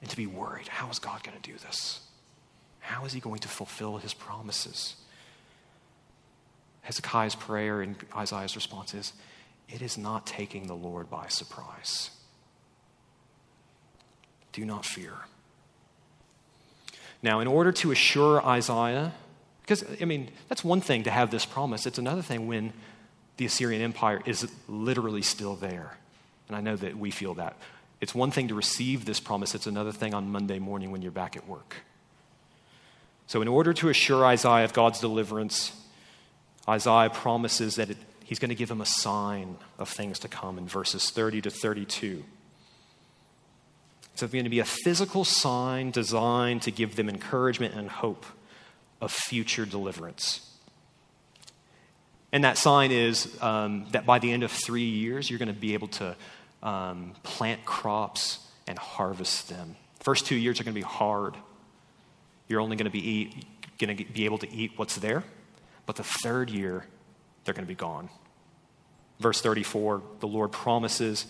and 0.00 0.10
to 0.10 0.16
be 0.16 0.26
worried 0.26 0.66
how 0.66 0.90
is 0.90 0.98
God 0.98 1.22
going 1.22 1.40
to 1.40 1.50
do 1.50 1.56
this? 1.58 2.00
How 2.80 3.04
is 3.04 3.12
he 3.12 3.20
going 3.20 3.38
to 3.40 3.48
fulfill 3.48 3.98
his 3.98 4.12
promises? 4.12 4.96
Hezekiah's 6.82 7.34
prayer 7.34 7.80
and 7.80 7.96
Isaiah's 8.14 8.56
response 8.56 8.92
is 8.94 9.12
it 9.68 9.80
is 9.80 9.96
not 9.96 10.26
taking 10.26 10.66
the 10.66 10.74
Lord 10.74 11.08
by 11.08 11.28
surprise. 11.28 12.10
Do 14.52 14.64
not 14.64 14.84
fear. 14.84 15.12
Now, 17.22 17.40
in 17.40 17.46
order 17.46 17.72
to 17.72 17.90
assure 17.90 18.44
Isaiah, 18.44 19.14
because, 19.62 19.82
I 20.00 20.04
mean, 20.04 20.30
that's 20.48 20.62
one 20.62 20.82
thing 20.82 21.04
to 21.04 21.10
have 21.10 21.30
this 21.30 21.46
promise, 21.46 21.86
it's 21.86 21.98
another 21.98 22.20
thing 22.20 22.46
when 22.46 22.74
the 23.38 23.46
Assyrian 23.46 23.80
Empire 23.80 24.20
is 24.26 24.46
literally 24.68 25.22
still 25.22 25.56
there. 25.56 25.96
And 26.48 26.56
I 26.56 26.60
know 26.60 26.76
that 26.76 26.96
we 26.96 27.10
feel 27.10 27.34
that. 27.34 27.56
It's 28.00 28.14
one 28.14 28.30
thing 28.30 28.48
to 28.48 28.54
receive 28.54 29.04
this 29.04 29.20
promise, 29.20 29.54
it's 29.54 29.66
another 29.66 29.92
thing 29.92 30.14
on 30.14 30.30
Monday 30.30 30.58
morning 30.58 30.90
when 30.90 31.02
you're 31.02 31.12
back 31.12 31.36
at 31.36 31.48
work. 31.48 31.76
So, 33.26 33.40
in 33.40 33.48
order 33.48 33.72
to 33.72 33.88
assure 33.88 34.26
Isaiah 34.26 34.64
of 34.64 34.74
God's 34.74 35.00
deliverance, 35.00 35.72
Isaiah 36.68 37.10
promises 37.10 37.76
that 37.76 37.90
it, 37.90 37.96
he's 38.24 38.38
going 38.38 38.50
to 38.50 38.54
give 38.54 38.70
him 38.70 38.82
a 38.82 38.86
sign 38.86 39.56
of 39.78 39.88
things 39.88 40.18
to 40.20 40.28
come 40.28 40.58
in 40.58 40.66
verses 40.66 41.10
30 41.10 41.40
to 41.42 41.50
32. 41.50 42.24
So, 44.14 44.26
It's 44.26 44.32
going 44.32 44.44
to 44.44 44.50
be 44.50 44.58
a 44.58 44.64
physical 44.64 45.24
sign 45.24 45.90
designed 45.90 46.62
to 46.62 46.70
give 46.70 46.96
them 46.96 47.08
encouragement 47.08 47.74
and 47.74 47.88
hope 47.88 48.26
of 49.00 49.10
future 49.10 49.64
deliverance. 49.64 50.53
And 52.34 52.42
that 52.42 52.58
sign 52.58 52.90
is 52.90 53.40
um, 53.40 53.86
that 53.92 54.06
by 54.06 54.18
the 54.18 54.32
end 54.32 54.42
of 54.42 54.50
three 54.50 54.88
years, 54.88 55.30
you're 55.30 55.38
going 55.38 55.46
to 55.46 55.54
be 55.54 55.74
able 55.74 55.86
to 55.86 56.16
um, 56.64 57.12
plant 57.22 57.64
crops 57.64 58.40
and 58.66 58.76
harvest 58.76 59.48
them. 59.48 59.76
First 60.00 60.26
two 60.26 60.34
years 60.34 60.60
are 60.60 60.64
going 60.64 60.74
to 60.74 60.80
be 60.80 60.84
hard. 60.84 61.36
You're 62.48 62.60
only 62.60 62.74
going 62.74 62.86
to 62.86 62.90
be 62.90 63.08
eat, 63.08 63.44
going 63.78 63.96
to 63.96 64.04
be 64.04 64.24
able 64.24 64.38
to 64.38 64.52
eat 64.52 64.72
what's 64.74 64.96
there, 64.96 65.22
but 65.86 65.94
the 65.94 66.02
third 66.02 66.50
year 66.50 66.84
they're 67.44 67.54
going 67.54 67.66
to 67.66 67.68
be 67.68 67.76
gone. 67.76 68.08
Verse 69.20 69.40
34, 69.40 70.02
the 70.18 70.26
Lord 70.26 70.50
promises 70.50 71.26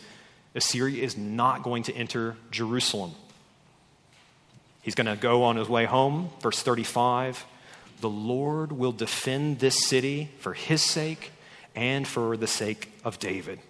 Assyria 0.55 1.05
is 1.05 1.18
not 1.18 1.62
going 1.62 1.82
to 1.82 1.92
enter 1.94 2.34
Jerusalem. 2.50 3.12
He's 4.80 4.94
going 4.94 5.07
to 5.07 5.16
go 5.16 5.42
on 5.42 5.57
his 5.57 5.68
way 5.68 5.84
home. 5.84 6.30
Verse 6.40 6.62
35 6.62 7.44
The 8.05 8.11
Lord 8.11 8.70
will 8.70 8.92
defend 8.92 9.61
this 9.61 9.86
city 9.86 10.28
for 10.38 10.52
his 10.52 10.82
sake 10.82 11.32
and 11.74 12.07
for 12.07 12.36
the 12.36 12.46
sake 12.46 12.92
of 13.02 13.18
David. 13.18 13.61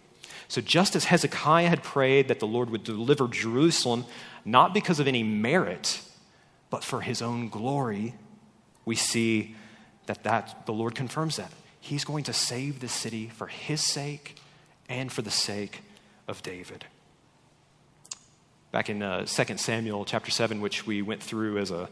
So, 0.49 0.61
just 0.61 0.97
as 0.97 1.05
Hezekiah 1.05 1.69
had 1.69 1.85
prayed 1.85 2.27
that 2.27 2.41
the 2.41 2.47
Lord 2.49 2.69
would 2.71 2.83
deliver 2.83 3.29
Jerusalem, 3.29 4.07
not 4.45 4.75
because 4.75 4.99
of 4.99 5.07
any 5.07 5.23
merit, 5.23 6.01
but 6.69 6.83
for 6.83 7.03
his 7.03 7.23
own 7.23 7.49
glory, 7.49 8.17
we 8.85 8.97
see 8.97 9.55
that, 10.07 10.25
that 10.25 10.67
the 10.67 10.73
Lord 10.73 10.97
confirms 10.97 11.37
that. 11.37 11.53
He's 11.81 12.05
going 12.05 12.25
to 12.25 12.33
save 12.33 12.81
the 12.81 12.89
city 12.89 13.29
for 13.29 13.47
his 13.47 13.87
sake 13.87 14.35
and 14.89 15.13
for 15.13 15.23
the 15.23 15.31
sake 15.31 15.83
of 16.27 16.43
David. 16.43 16.87
Back 18.73 18.91
in 18.91 19.01
uh, 19.01 19.27
2 19.27 19.59
Samuel 19.59 20.05
chapter 20.05 20.33
7, 20.33 20.61
which 20.61 20.89
we 20.89 21.03
went 21.03 21.23
through 21.23 21.59
as 21.59 21.71
a, 21.71 21.89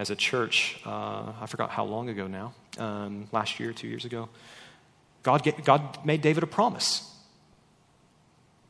as 0.00 0.08
a 0.08 0.16
church, 0.16 0.80
uh, 0.86 1.30
I 1.42 1.46
forgot 1.46 1.68
how 1.68 1.84
long 1.84 2.08
ago 2.08 2.26
now, 2.26 2.54
um, 2.78 3.28
last 3.32 3.60
year, 3.60 3.74
two 3.74 3.86
years 3.86 4.06
ago, 4.06 4.30
God, 5.22 5.42
get, 5.42 5.62
God 5.62 6.06
made 6.06 6.22
David 6.22 6.42
a 6.42 6.46
promise 6.46 7.06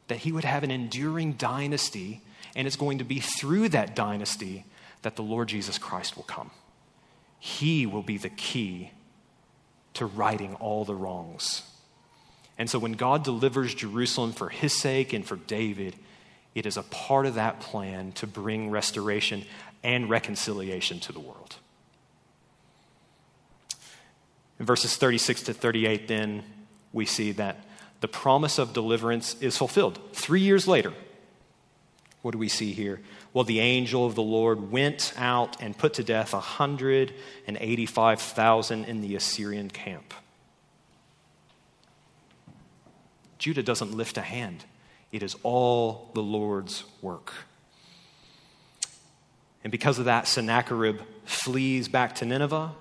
that 0.09 0.19
he 0.19 0.33
would 0.33 0.43
have 0.43 0.65
an 0.65 0.73
enduring 0.73 1.35
dynasty, 1.35 2.21
and 2.57 2.67
it's 2.67 2.75
going 2.75 2.99
to 2.99 3.05
be 3.05 3.21
through 3.21 3.69
that 3.69 3.95
dynasty 3.95 4.65
that 5.03 5.15
the 5.15 5.23
Lord 5.23 5.47
Jesus 5.47 5.79
Christ 5.79 6.17
will 6.17 6.25
come. 6.25 6.51
He 7.39 7.87
will 7.87 8.03
be 8.03 8.19
the 8.19 8.29
key 8.29 8.91
to 9.95 10.07
righting 10.07 10.57
all 10.57 10.85
the 10.85 10.97
wrongs. 10.97 11.63
And 12.59 12.69
so 12.69 12.81
when 12.81 12.95
God 12.95 13.23
delivers 13.23 13.73
Jerusalem 13.73 14.33
for 14.33 14.49
his 14.49 14.77
sake 14.77 15.13
and 15.13 15.25
for 15.25 15.37
David, 15.37 15.95
it 16.55 16.67
is 16.67 16.77
a 16.77 16.83
part 16.83 17.27
of 17.27 17.35
that 17.35 17.61
plan 17.61 18.13
to 18.13 18.27
bring 18.27 18.71
restoration 18.71 19.45
and 19.83 20.11
reconciliation 20.11 21.01
to 21.01 21.13
the 21.13 21.21
world. 21.21 21.57
In 24.59 24.67
verses 24.67 24.97
36 24.97 25.45
to 25.45 25.55
38, 25.55 26.09
then, 26.09 26.43
we 26.93 27.07
see 27.07 27.33
that 27.33 27.65
the 28.01 28.09
promise 28.09 28.59
of 28.59 28.73
deliverance 28.73 29.37
is 29.41 29.57
fulfilled. 29.57 29.99
Three 30.13 30.41
years 30.41 30.67
later, 30.69 30.93
what 32.23 32.33
do 32.33 32.39
we 32.39 32.49
see 32.49 32.73
here? 32.73 33.01
Well, 33.33 33.45
the 33.45 33.61
angel 33.61 34.05
of 34.05 34.17
the 34.17 34.23
Lord 34.23 34.73
went 34.73 35.13
out 35.17 35.63
and 35.63 35.79
put 35.79 35.95
to 35.95 36.05
death 36.05 36.33
185,000 36.33 38.85
in 38.85 39.01
the 39.01 39.17
Assyrian 39.17 39.71
camp. 39.71 40.13
Judah 43.39 43.63
doesn't 43.63 43.93
lift 43.93 44.19
a 44.19 44.23
hand, 44.23 44.65
it 45.13 45.23
is 45.23 45.37
all 45.43 46.11
the 46.15 46.23
Lord's 46.23 46.85
work. 47.03 47.33
And 49.63 49.71
because 49.71 49.99
of 49.99 50.07
that, 50.07 50.27
Sennacherib 50.27 51.01
flees 51.25 51.89
back 51.89 52.15
to 52.17 52.25
Nineveh, 52.25 52.73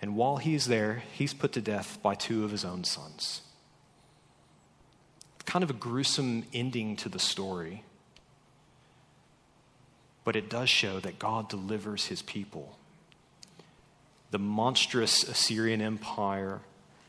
and 0.00 0.16
while 0.16 0.36
he's 0.36 0.66
there, 0.66 1.02
he's 1.14 1.34
put 1.34 1.52
to 1.52 1.60
death 1.60 1.98
by 2.02 2.14
two 2.14 2.44
of 2.44 2.50
his 2.50 2.64
own 2.64 2.84
sons 2.84 3.42
kind 5.46 5.62
of 5.62 5.70
a 5.70 5.74
gruesome 5.74 6.44
ending 6.52 6.96
to 6.96 7.08
the 7.08 7.18
story. 7.18 7.84
But 10.24 10.36
it 10.36 10.50
does 10.50 10.68
show 10.68 11.00
that 11.00 11.18
God 11.18 11.48
delivers 11.48 12.06
his 12.06 12.20
people. 12.20 12.76
The 14.32 14.38
monstrous 14.38 15.22
Assyrian 15.22 15.80
Empire 15.80 16.60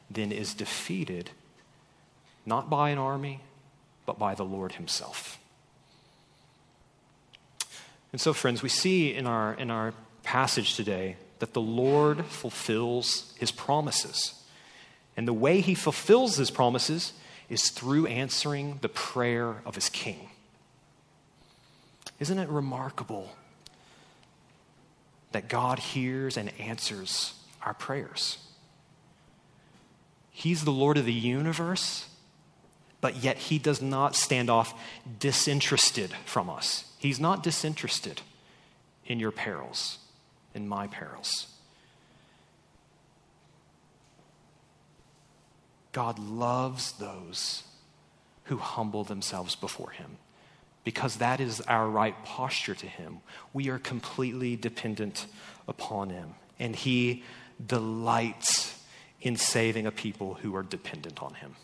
then 0.10 0.32
is 0.32 0.54
defeated 0.54 1.32
not 2.45 2.70
by 2.70 2.91
an 2.91 2.98
army, 2.98 3.41
but 4.08 4.18
by 4.18 4.34
the 4.34 4.45
Lord 4.45 4.72
himself. 4.72 5.38
And 8.12 8.20
so, 8.20 8.34
friends, 8.34 8.64
we 8.64 8.70
see 8.70 9.14
in 9.14 9.28
our, 9.28 9.53
in 9.53 9.70
our 9.70 9.93
passage 10.24 10.76
today 10.76 11.18
that 11.38 11.53
the 11.53 11.62
Lord 11.62 12.26
fulfills 12.26 13.36
his 13.38 13.51
promises. 13.51 14.34
And 15.16 15.28
the 15.28 15.34
way 15.34 15.62
he 15.62 15.76
fulfills 15.76 16.38
his 16.38 16.49
promises 16.49 17.14
is 17.49 17.70
through 17.70 18.08
answering 18.08 18.80
the 18.82 18.89
prayer 18.89 19.62
of 19.66 19.76
his 19.76 19.89
king. 19.89 20.30
Isn't 22.20 22.39
it 22.39 22.49
remarkable 22.49 23.36
that 25.34 25.49
God 25.49 25.80
hears 25.80 26.38
and 26.38 26.51
answers 26.60 27.34
our 27.62 27.74
prayers? 27.74 28.38
He's 30.32 30.64
the 30.64 30.72
Lord 30.72 30.97
of 30.97 31.05
the 31.05 31.14
universe, 31.14 32.08
but 33.02 33.18
yet 33.18 33.38
he 33.38 33.60
does 33.60 33.82
not 33.82 34.16
stand 34.16 34.50
off 34.50 34.74
disinterested 35.20 36.12
from 36.26 36.50
us. 36.50 36.91
He's 36.98 37.20
not 37.20 37.43
disinterested 37.43 38.22
in 39.06 39.20
your 39.20 39.32
perils, 39.32 40.00
in 40.54 40.68
my 40.68 40.88
perils. 40.88 41.48
God 45.98 46.20
loves 46.20 46.91
those 46.93 47.64
who 48.43 48.58
humble 48.58 49.04
themselves 49.04 49.56
before 49.56 49.89
Him 49.91 50.18
because 50.84 51.18
that 51.18 51.39
is 51.39 51.60
our 51.62 51.89
right 51.89 52.16
posture 52.24 52.76
to 52.76 52.86
Him. 52.86 53.20
We 53.52 53.70
are 53.70 53.80
completely 53.80 54.56
dependent 54.56 55.26
upon 55.68 56.12
Him, 56.12 56.36
and 56.60 56.76
He 56.76 57.24
delights 57.66 58.80
in 59.22 59.38
saving 59.38 59.88
a 59.88 59.91
people 59.91 60.36
who 60.36 60.56
are 60.56 60.64
dependent 60.64 61.22
on 61.22 61.34
Him. 61.34 61.56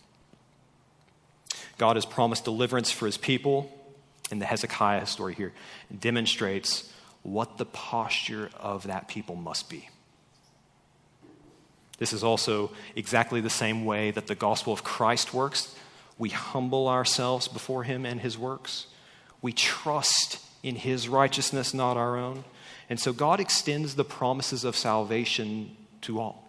God 1.78 1.96
has 1.96 2.06
promised 2.06 2.46
deliverance 2.46 2.92
for 2.92 3.06
His 3.06 3.18
people, 3.18 3.72
and 4.32 4.42
the 4.42 4.46
Hezekiah 4.46 5.06
story 5.06 5.34
here 5.34 5.54
demonstrates 6.00 6.92
what 7.24 7.58
the 7.58 7.66
posture 7.66 8.50
of 8.60 8.88
that 8.88 9.08
people 9.08 9.36
must 9.36 9.70
be. 9.70 9.90
This 11.98 12.14
is 12.14 12.24
also 12.24 12.72
exactly 12.96 13.40
the 13.40 13.50
same 13.50 13.86
way 13.86 14.12
that 14.12 14.28
the 14.28 14.36
gospel 14.36 14.74
of 14.74 14.84
Christ 14.84 15.34
works. 15.34 15.76
We 16.18 16.30
humble 16.30 16.88
ourselves 16.88 17.48
before 17.48 17.84
him 17.84 18.06
and 18.06 18.20
his 18.20 18.38
works. 18.38 18.88
We 19.42 19.54
trust 19.54 20.40
in 20.64 20.76
his 20.76 21.08
righteousness, 21.08 21.74
not 21.74 21.98
our 21.98 22.18
own. 22.18 22.44
And 22.90 23.00
so 23.00 23.14
God 23.14 23.40
extends 23.40 23.96
the 23.96 24.04
promises 24.04 24.64
of 24.64 24.76
salvation 24.76 25.76
to 26.02 26.20
all. 26.20 26.43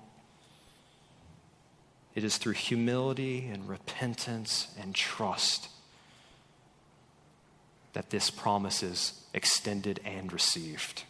It 2.14 2.24
is 2.24 2.36
through 2.36 2.52
humility 2.52 3.48
and 3.52 3.68
repentance 3.68 4.68
and 4.80 4.94
trust 4.94 5.68
that 7.92 8.10
this 8.10 8.30
promise 8.30 8.82
is 8.82 9.24
extended 9.32 10.00
and 10.04 10.32
received. 10.32 11.04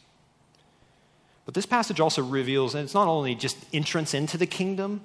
But 1.44 1.54
this 1.54 1.66
passage 1.66 2.00
also 2.00 2.22
reveals, 2.22 2.74
and 2.74 2.84
it's 2.84 2.94
not 2.94 3.08
only 3.08 3.34
just 3.34 3.58
entrance 3.72 4.14
into 4.14 4.38
the 4.38 4.46
kingdom, 4.46 5.02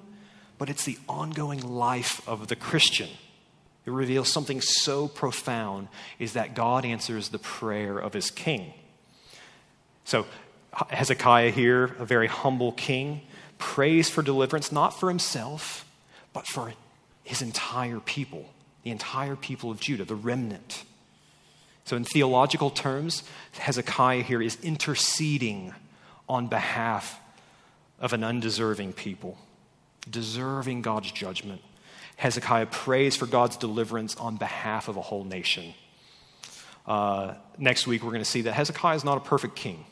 but 0.56 0.70
it's 0.70 0.84
the 0.84 0.98
ongoing 1.08 1.60
life 1.60 2.26
of 2.28 2.48
the 2.48 2.56
Christian. 2.56 3.08
It 3.86 3.90
reveals 3.90 4.30
something 4.30 4.60
so 4.60 5.08
profound 5.08 5.88
is 6.18 6.34
that 6.34 6.54
God 6.54 6.84
answers 6.84 7.28
the 7.28 7.38
prayer 7.38 7.98
of 7.98 8.12
his 8.12 8.30
king. 8.30 8.72
So 10.04 10.26
Hezekiah 10.72 11.50
here, 11.50 11.84
a 11.98 12.04
very 12.04 12.26
humble 12.26 12.72
king, 12.72 13.22
prays 13.58 14.08
for 14.08 14.22
deliverance, 14.22 14.70
not 14.70 14.98
for 14.98 15.08
himself, 15.08 15.86
but 16.32 16.46
for 16.46 16.72
his 17.24 17.42
entire 17.42 18.00
people, 18.00 18.48
the 18.82 18.90
entire 18.90 19.36
people 19.36 19.70
of 19.70 19.80
Judah, 19.80 20.04
the 20.04 20.14
remnant. 20.14 20.84
So, 21.84 21.96
in 21.96 22.04
theological 22.04 22.70
terms, 22.70 23.22
Hezekiah 23.52 24.22
here 24.22 24.40
is 24.40 24.56
interceding 24.62 25.74
on 26.28 26.46
behalf 26.46 27.18
of 27.98 28.12
an 28.12 28.24
undeserving 28.24 28.92
people, 28.92 29.36
deserving 30.08 30.82
God's 30.82 31.12
judgment. 31.12 31.60
Hezekiah 32.16 32.66
prays 32.66 33.16
for 33.16 33.26
God's 33.26 33.56
deliverance 33.56 34.14
on 34.16 34.36
behalf 34.36 34.88
of 34.88 34.96
a 34.96 35.00
whole 35.00 35.24
nation. 35.24 35.74
Uh, 36.86 37.34
next 37.58 37.86
week, 37.86 38.02
we're 38.02 38.10
going 38.10 38.22
to 38.22 38.28
see 38.28 38.42
that 38.42 38.52
Hezekiah 38.52 38.96
is 38.96 39.04
not 39.04 39.16
a 39.16 39.20
perfect 39.20 39.56
king. 39.56 39.84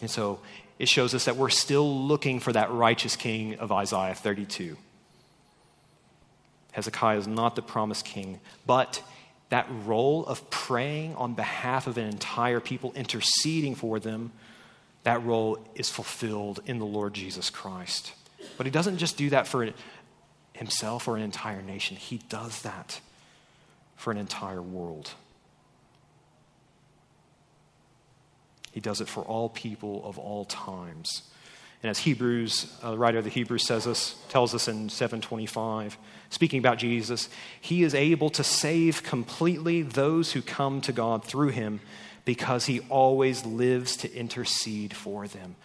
And 0.00 0.10
so 0.10 0.40
it 0.78 0.88
shows 0.88 1.14
us 1.14 1.24
that 1.24 1.36
we're 1.36 1.50
still 1.50 2.06
looking 2.06 2.40
for 2.40 2.52
that 2.52 2.70
righteous 2.70 3.16
king 3.16 3.56
of 3.56 3.72
Isaiah 3.72 4.14
32. 4.14 4.76
Hezekiah 6.78 7.18
is 7.18 7.26
not 7.26 7.56
the 7.56 7.62
promised 7.62 8.04
king, 8.04 8.38
but 8.64 9.02
that 9.48 9.66
role 9.84 10.24
of 10.26 10.48
praying 10.48 11.16
on 11.16 11.34
behalf 11.34 11.88
of 11.88 11.98
an 11.98 12.06
entire 12.06 12.60
people, 12.60 12.92
interceding 12.94 13.74
for 13.74 13.98
them, 13.98 14.30
that 15.02 15.24
role 15.24 15.58
is 15.74 15.90
fulfilled 15.90 16.60
in 16.66 16.78
the 16.78 16.86
Lord 16.86 17.14
Jesus 17.14 17.50
Christ. 17.50 18.12
But 18.56 18.64
he 18.64 18.70
doesn't 18.70 18.98
just 18.98 19.16
do 19.16 19.28
that 19.30 19.48
for 19.48 19.68
himself 20.52 21.08
or 21.08 21.16
an 21.16 21.24
entire 21.24 21.62
nation, 21.62 21.96
he 21.96 22.18
does 22.28 22.62
that 22.62 23.00
for 23.96 24.12
an 24.12 24.16
entire 24.16 24.62
world. 24.62 25.10
He 28.70 28.78
does 28.78 29.00
it 29.00 29.08
for 29.08 29.24
all 29.24 29.48
people 29.48 30.02
of 30.04 30.16
all 30.16 30.44
times. 30.44 31.22
And 31.82 31.90
as 31.90 31.98
Hebrews, 31.98 32.72
uh, 32.84 32.92
the 32.92 32.98
writer 32.98 33.18
of 33.18 33.24
the 33.24 33.30
Hebrews 33.30 33.66
says 33.66 33.84
us, 33.84 34.14
tells 34.28 34.54
us 34.54 34.68
in 34.68 34.88
725, 34.88 35.98
speaking 36.30 36.58
about 36.58 36.78
Jesus, 36.78 37.28
he 37.60 37.82
is 37.82 37.94
able 37.94 38.30
to 38.30 38.44
save 38.44 39.02
completely 39.02 39.82
those 39.82 40.32
who 40.32 40.42
come 40.42 40.80
to 40.82 40.92
God 40.92 41.24
through 41.24 41.48
him 41.48 41.80
because 42.24 42.66
he 42.66 42.80
always 42.90 43.46
lives 43.46 43.96
to 43.96 44.14
intercede 44.14 44.94
for 44.94 45.26
them. 45.26 45.56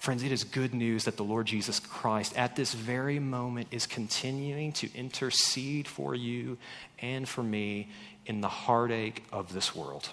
Friends, 0.00 0.22
it 0.22 0.32
is 0.32 0.44
good 0.44 0.72
news 0.72 1.04
that 1.04 1.18
the 1.18 1.24
Lord 1.24 1.46
Jesus 1.46 1.78
Christ 1.78 2.36
at 2.36 2.56
this 2.56 2.72
very 2.72 3.18
moment 3.18 3.68
is 3.70 3.86
continuing 3.86 4.72
to 4.72 4.88
intercede 4.94 5.86
for 5.86 6.14
you 6.14 6.56
and 7.00 7.28
for 7.28 7.42
me 7.42 7.90
in 8.24 8.40
the 8.40 8.48
heartache 8.48 9.22
of 9.30 9.52
this 9.52 9.76
world. 9.76 10.08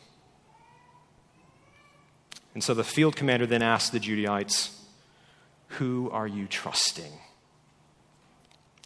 And 2.54 2.64
so 2.64 2.74
the 2.74 2.84
field 2.84 3.16
commander 3.16 3.46
then 3.46 3.62
asked 3.62 3.94
the 3.94 4.00
Judahites, 4.00 4.76
Who 5.68 6.10
are 6.12 6.28
you 6.28 6.48
trusting? 6.48 7.14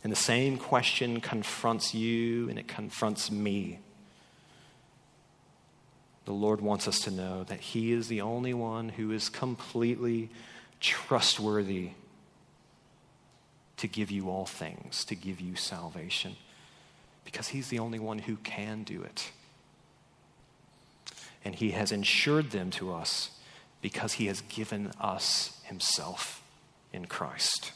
And 0.04 0.12
the 0.12 0.18
same 0.18 0.58
question 0.58 1.22
confronts 1.22 1.94
you 1.94 2.50
and 2.50 2.58
it 2.58 2.68
confronts 2.68 3.30
me. 3.30 3.80
The 6.26 6.32
Lord 6.32 6.62
wants 6.62 6.88
us 6.88 7.00
to 7.02 7.12
know 7.12 7.44
that 7.46 7.60
He 7.60 7.92
is 7.92 8.08
the 8.08 8.22
only 8.22 8.54
one 8.54 8.90
who 8.90 9.12
is 9.12 9.30
completely 9.30 10.30
trustworthy 10.80 11.92
to 13.78 13.88
give 13.88 14.12
you 14.12 14.30
all 14.30 14.46
things, 14.46 15.04
to 15.06 15.16
give 15.16 15.40
you 15.40 15.56
salvation, 15.56 16.36
because 17.26 17.50
He's 17.50 17.70
the 17.70 17.80
only 17.80 18.00
one 18.00 18.20
who 18.20 18.38
can 18.38 18.84
do 18.84 19.02
it. 19.02 19.32
And 21.44 21.56
He 21.56 21.72
has 21.72 21.92
ensured 21.92 22.52
them 22.52 22.70
to 22.72 22.94
us 22.94 23.32
because 23.82 24.14
he 24.14 24.28
has 24.28 24.42
given 24.42 24.92
us 25.00 25.60
himself 25.64 26.44
in 26.94 27.06
Christ. 27.06 27.72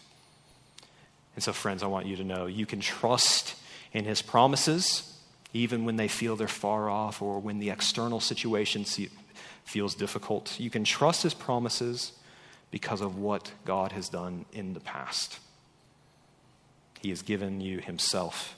And 1.36 1.43
so, 1.43 1.53
friends, 1.53 1.83
I 1.83 1.88
want 1.88 2.05
you 2.05 2.15
to 2.17 2.23
know 2.23 2.45
you 2.45 2.65
can 2.65 2.79
trust 2.79 3.55
in 3.93 4.05
his 4.05 4.21
promises 4.21 5.11
even 5.53 5.86
when 5.86 5.95
they 5.95 6.09
feel 6.09 6.36
they're 6.36 6.49
far 6.49 6.89
off 6.89 7.21
or 7.21 7.39
when 7.39 7.59
the 7.59 7.69
external 7.69 8.19
situation 8.19 8.86
feels 9.63 9.95
difficult. 9.95 10.59
You 10.59 10.69
can 10.69 10.83
trust 10.83 11.23
his 11.23 11.33
promises 11.33 12.11
because 12.71 12.99
of 12.99 13.17
what 13.17 13.53
God 13.63 13.93
has 13.93 14.09
done 14.09 14.45
in 14.51 14.73
the 14.73 14.81
past. 14.81 15.39
He 16.99 17.09
has 17.09 17.21
given 17.21 17.61
you 17.61 17.79
himself. 17.79 18.57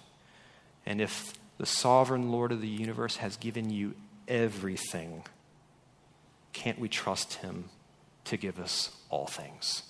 And 0.87 0.99
if 0.99 1.33
the 1.59 1.67
sovereign 1.67 2.31
Lord 2.31 2.51
of 2.51 2.61
the 2.61 2.67
universe 2.67 3.17
has 3.17 3.37
given 3.37 3.69
you 3.69 3.93
everything, 4.27 5.23
can't 6.51 6.79
we 6.79 6.89
trust 6.89 7.35
him 7.35 7.65
to 8.25 8.37
give 8.37 8.59
us 8.59 8.89
all 9.09 9.27
things? 9.27 9.83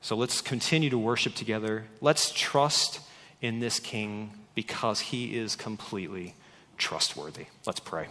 So 0.00 0.16
let's 0.16 0.40
continue 0.40 0.90
to 0.90 0.98
worship 0.98 1.34
together. 1.34 1.84
Let's 2.00 2.30
trust 2.30 3.00
in 3.40 3.60
this 3.60 3.80
King 3.80 4.32
because 4.54 5.00
he 5.00 5.36
is 5.36 5.56
completely 5.56 6.34
trustworthy. 6.76 7.46
Let's 7.66 7.80
pray. 7.80 8.06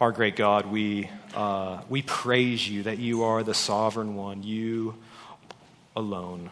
Our 0.00 0.10
great 0.10 0.34
God, 0.34 0.66
we, 0.66 1.08
uh, 1.34 1.82
we 1.88 2.02
praise 2.02 2.68
you 2.68 2.82
that 2.84 2.98
you 2.98 3.22
are 3.22 3.42
the 3.42 3.54
sovereign 3.54 4.16
one, 4.16 4.42
you 4.42 4.96
alone. 5.94 6.50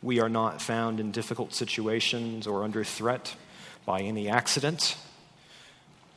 We 0.00 0.20
are 0.20 0.28
not 0.28 0.62
found 0.62 1.00
in 1.00 1.10
difficult 1.10 1.52
situations 1.52 2.46
or 2.46 2.64
under 2.64 2.84
threat 2.84 3.34
by 3.84 4.00
any 4.00 4.28
accident 4.28 4.96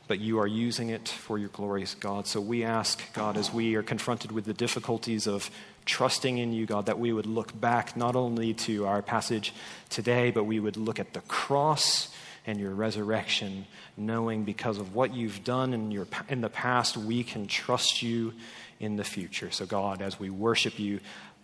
but 0.08 0.18
you 0.18 0.40
are 0.40 0.46
using 0.46 0.88
it 0.88 1.06
for 1.06 1.38
your 1.38 1.50
glorious 1.50 1.94
God. 1.94 2.26
So 2.26 2.40
we 2.40 2.64
ask, 2.64 3.00
God, 3.12 3.36
as 3.36 3.52
we 3.52 3.76
are 3.76 3.82
confronted 3.82 4.32
with 4.32 4.46
the 4.46 4.54
difficulties 4.54 5.26
of 5.26 5.50
trusting 5.88 6.38
in 6.38 6.52
you, 6.52 6.66
God, 6.66 6.86
that 6.86 6.98
we 6.98 7.12
would 7.12 7.26
look 7.26 7.58
back 7.58 7.96
not 7.96 8.14
only 8.14 8.54
to 8.54 8.86
our 8.86 9.02
passage 9.02 9.52
today, 9.88 10.30
but 10.30 10.44
we 10.44 10.60
would 10.60 10.76
look 10.76 11.00
at 11.00 11.14
the 11.14 11.20
cross 11.22 12.14
and 12.46 12.60
your 12.60 12.74
resurrection, 12.74 13.66
knowing 13.96 14.44
because 14.44 14.78
of 14.78 14.94
what 14.94 15.12
you've 15.12 15.42
done 15.44 15.74
in, 15.74 15.90
your, 15.90 16.06
in 16.28 16.40
the 16.40 16.48
past, 16.48 16.96
we 16.96 17.24
can 17.24 17.46
trust 17.46 18.02
you 18.02 18.32
in 18.78 18.96
the 18.96 19.04
future. 19.04 19.50
So, 19.50 19.66
God, 19.66 20.00
as 20.00 20.20
we 20.20 20.30
worship 20.30 20.78
you, 20.78 21.00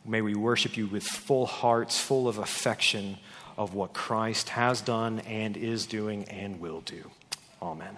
may 0.07 0.23
we 0.23 0.35
worship 0.35 0.77
you 0.77 0.87
with 0.87 1.03
full 1.03 1.47
hearts, 1.47 1.99
full 1.99 2.29
of 2.29 2.39
affection 2.39 3.19
of 3.59 3.75
what 3.75 3.93
Christ 3.93 4.51
has 4.51 4.81
done 4.81 5.21
and 5.21 5.57
is 5.57 5.87
doing 5.87 6.25
and 6.25 6.61
will 6.61 6.81
do. 6.81 7.11
Amen. 7.61 7.97